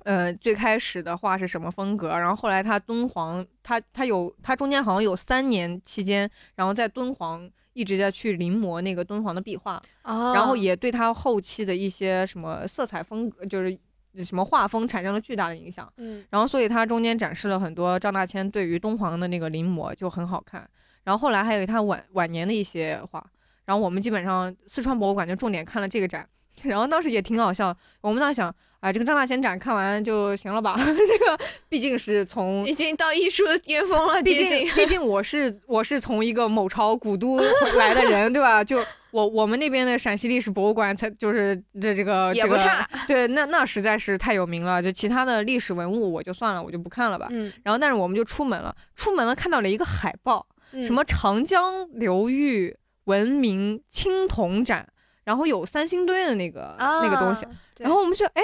[0.03, 13.77] 呃，最开始的画是什么风格，然后后来他敦煌，他他有他中间好像有三年期间，然后在敦煌一直在去临摹那个敦煌的壁画，啊，然后也对他后期的一些什么色彩风格，就是
[14.23, 15.91] 什么画风产生了巨大的影响。
[15.97, 20.69] 嗯然后所以他中间展示了很多张大千对于敦煌的那个临摹，就很好看。
[21.03, 23.25] 然后后来还有他晚晚年的一些画，
[23.65, 26.27] 然后我们基本上四川博物馆就重点看了这个展，
[26.63, 30.75] 然后当时也挺好笑，我们当时想，哎，这个张大千展看完就行了吧？
[30.79, 31.39] 这个
[31.69, 37.39] 毕竟是从已经到艺术的巅峰了，毕竟，毕竟我是我是从一个某朝古都
[37.77, 38.63] 来的人，对吧？
[38.63, 44.81] 就我我们那边的陕西历史博物馆才就是这这个这个也不差，对，那那实在是太有名了。
[44.81, 47.27] 就其他的历史文物我就算了，我就不看了吧。
[47.29, 54.87] 嗯，然后但是我们就出门了，出门了看到了一个海报，嗯什么长江流域文明青铜展，
[55.23, 57.45] 然后有三星堆的那个、那个东西，
[57.79, 58.41] 然后我们就哎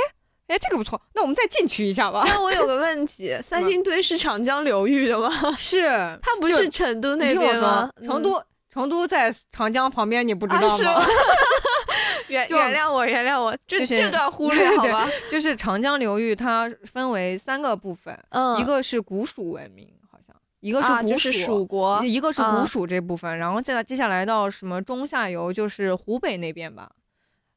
[0.47, 2.23] 哎这个不错，那我们再进去一下吧。
[2.27, 5.29] 那我有个 问题，三星堆是长江流域的吗？
[5.57, 5.81] 是，
[6.21, 7.59] 它不就是成都那边
[8.05, 10.67] 成都、成都在长江旁边，你不知啊道
[10.99, 11.05] 吗？
[12.29, 15.07] 原就原谅我，原谅我，这就是这段忽略好吧？
[15.31, 19.87] 就是长江流域，它分为三个部分，嗯，一个是古蜀文明，
[20.67, 26.91] 一个是，古蜀，就是蜀国，一个是啊古蜀这部分，然后再来接下来到什么中下游，就是湖北那边吧，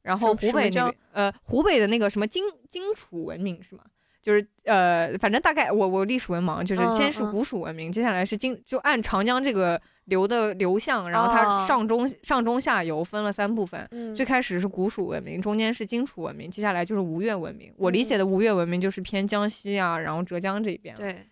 [0.03, 3.83] 然后湖北叫边呃湖北的那个什么荆荆楚文明是吗？
[4.23, 13.89] 就是呃，反正大概我我历史文盲，就是嗯先是嗯古蜀文明，接下来是荆，就按长江这个流的流向，然后它哦上中、上中下游分了三部分。
[13.93, 17.73] 嗯最开始是古蜀文明，中间是荆楚文明，接下来就是吴越文明。
[17.79, 20.95] 我理解嗯的吴越文明就是偏江西啊，然后浙江这边。
[20.97, 21.27] 对，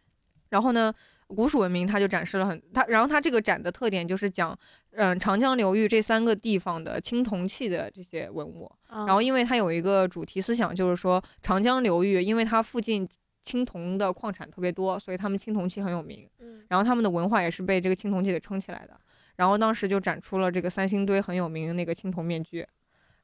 [0.49, 0.91] 然后呢，
[1.29, 4.59] 古蜀文明它就展示了很它，然后它这个展的特点就是讲，
[4.93, 8.70] 嗯、长江流域这三个地方的青铜器的这些文物。
[8.89, 13.09] 然然后因为它有一个主题思想，就是说长江流域，因为它附近
[13.43, 16.29] 青铜的矿产特别多，所以他们青铜器很有名。
[16.41, 18.99] 嗯然后他们的文化也是被这个青铜器给撑起来的。
[19.37, 22.66] 然后当时就展出了这个三星堆很有名的那个青铜面具，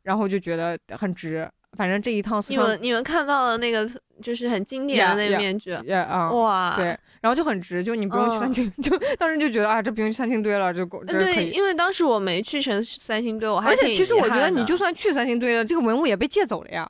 [0.02, 1.50] 然后就觉得很值。
[1.76, 3.88] 反正这一趟你们你们看到了那个
[4.22, 5.72] 就是很经典的那个面具。
[6.32, 6.86] 哇，对，
[7.20, 16.88] 然后就很值，就你不用去嗯三星， 就当时就觉得啊，这不用去三星堆了，这够这对，因为当时我没去成三星堆，我还而且其实我觉得你就算去三星堆了，这个文物也被借走了呀。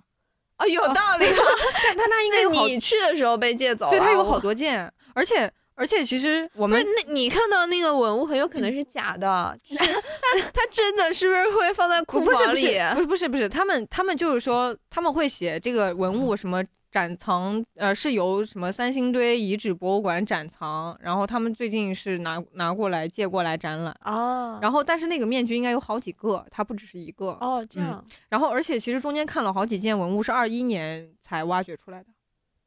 [0.56, 1.36] 啊有道理啊，
[1.84, 12.60] 但但它应该你去的时候被借走了，对，他有好多件，而且而且其实我们，那你看到那个文物很有可能是假的，就是 它它真的是不是会放在库房里？
[12.60, 16.62] 是不是不是不是，他们他们就是说他们会写这个文物什么
[16.92, 23.92] 展藏，呃，是由什么三星堆遗址博物馆展藏，然后他们最近是拿拿过来借过来展览。
[24.04, 27.36] 哦，然后，但是那个面具应该有好几个，它不只是一个。
[27.40, 32.06] 哦这样，然后，而且其实中间看了好几件文物是二一年才挖掘出来的，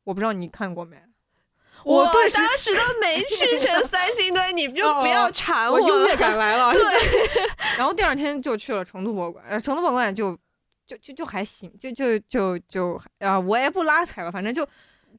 [0.03, 0.97] 我不知道你看过没？
[1.87, 6.15] 我我顿时当时都没去成 三星堆，你就哦不要馋我优越。
[6.15, 6.73] 感来了。
[6.73, 6.81] 对
[7.77, 10.37] 然后第二天就去了成都博物馆，呃成都博物馆就
[10.85, 14.67] 就就就还行，就就就就啊，我也不拉踩吧，反正就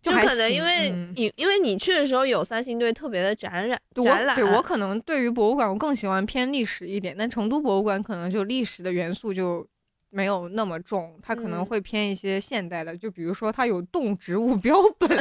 [0.03, 9.67] 就可能因为嗯你、因为你去的时候有三星堆特别的展览展览，我可能对于博物馆我更喜欢偏历史一点，但成都博物馆可能就历史的元素就
[10.11, 15.09] 没有那么重，它可能嗯会偏一些现代的，就比如说它有动植物标本，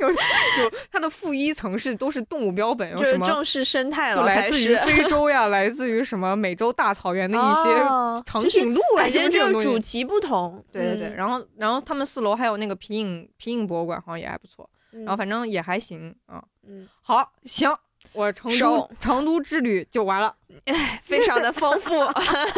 [0.00, 0.16] 有有
[0.90, 9.68] 它的负一层是都是动物标本，有就是什么重视生态了，就来自于非 洲呀，来自于什么美洲大草原的一些长颈鹿啊，这种东西。
[9.68, 16.42] 主题不同，对对对，嗯然后然后他们四楼还有那个皮影皮影博物馆，好像也还不错，然后反正也还行啊。
[16.66, 17.70] 嗯，好，行，
[18.12, 20.34] 我成都成都之旅就完了，
[21.04, 21.94] 非常的丰富。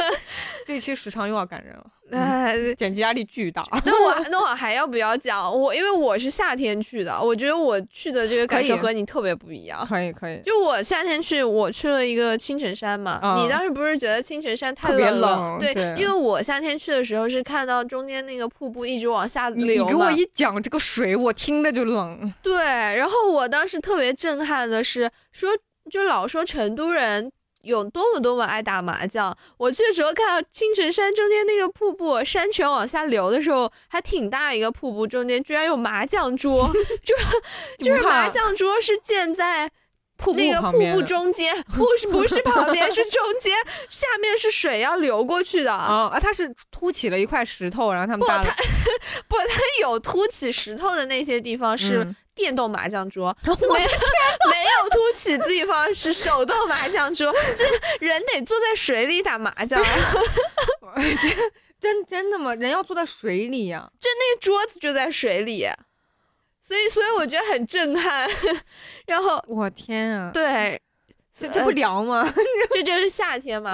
[0.67, 3.63] 这期时长又要赶人了， 嗯哎，剪辑压力巨大。
[3.85, 5.75] 那我那我还要不要讲我？
[5.75, 9.87] 因为我是夏天去的，我觉得我去的这个感受和你特别不一样。
[9.87, 13.21] 可以可以，就我夏天去，我去了一个青城山嘛。
[13.23, 15.59] 嗯你当时不是觉得青城山太特别冷了？
[15.61, 22.33] 对，冷对因为我夏天去的时候是看到中间那个瀑布一直往下流嘛你给我一讲这个水，我听着就冷。
[22.43, 25.51] 对，然后我当时特别震撼的是说，
[25.91, 27.31] 就老说成都人。
[27.65, 36.71] 有多么多么爱打麻将，我去的时候看到青城山中间那个瀑布山泉往下流的时候，还挺大一个瀑布，中间居然有麻将桌，
[37.03, 37.15] 就
[37.85, 39.71] 就是麻将桌是建在
[40.17, 43.57] 瀑布那个瀑布中间， 不是不是旁边，是中间，
[43.89, 45.73] 下面是水要流过去的。
[45.73, 48.43] 啊啊，它是凸起了一块石头，然后他们不它，
[49.27, 59.83] 不，它有凸起石头的那些地方是嗯电动麻将桌，没没有凸起的地方是手动麻将桌，就是人得坐在水里打麻将，
[61.81, 62.55] 真真的吗？
[62.55, 65.69] 人要坐在水里呀、就那个桌子就在水里，
[66.67, 68.29] 所以所以我觉得很震撼。
[69.07, 70.31] 然后我天啊！
[70.33, 70.81] 对，
[71.39, 72.27] 这这不凉吗？
[72.73, 73.73] 这就是夏天嘛，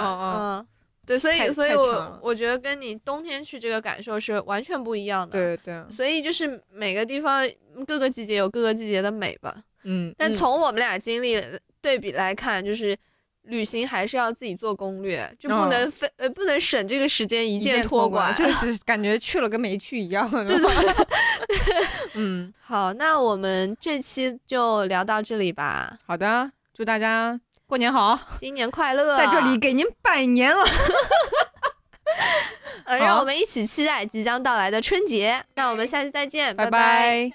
[0.58, 0.66] 嗯，
[1.06, 7.48] 对，所以所以我我觉得跟你冬天去这个感受是完全不一样的。，对对，所以就是每个地方
[7.86, 9.54] 各个季节有各个季节的美吧。
[9.84, 11.42] 嗯，嗯但从我们俩经历
[11.80, 12.96] 对比来看，就是
[13.44, 18.32] 旅行还是要自己做攻略，就不哦能非、呃不能省这个时间一一键托管。
[18.36, 20.28] 就 是感觉去了跟没去一样。
[20.30, 21.06] 对对
[22.14, 25.98] 嗯，好，那我们这期就聊到这里吧。
[26.06, 27.40] 好的，祝大家
[27.70, 29.16] 过年好，新年快乐！
[29.16, 30.64] 在这里，给您拜年了。
[32.84, 35.44] 呃，让我们一起期待即将到来的春节。
[35.54, 37.32] 那我们下期再见，拜拜拜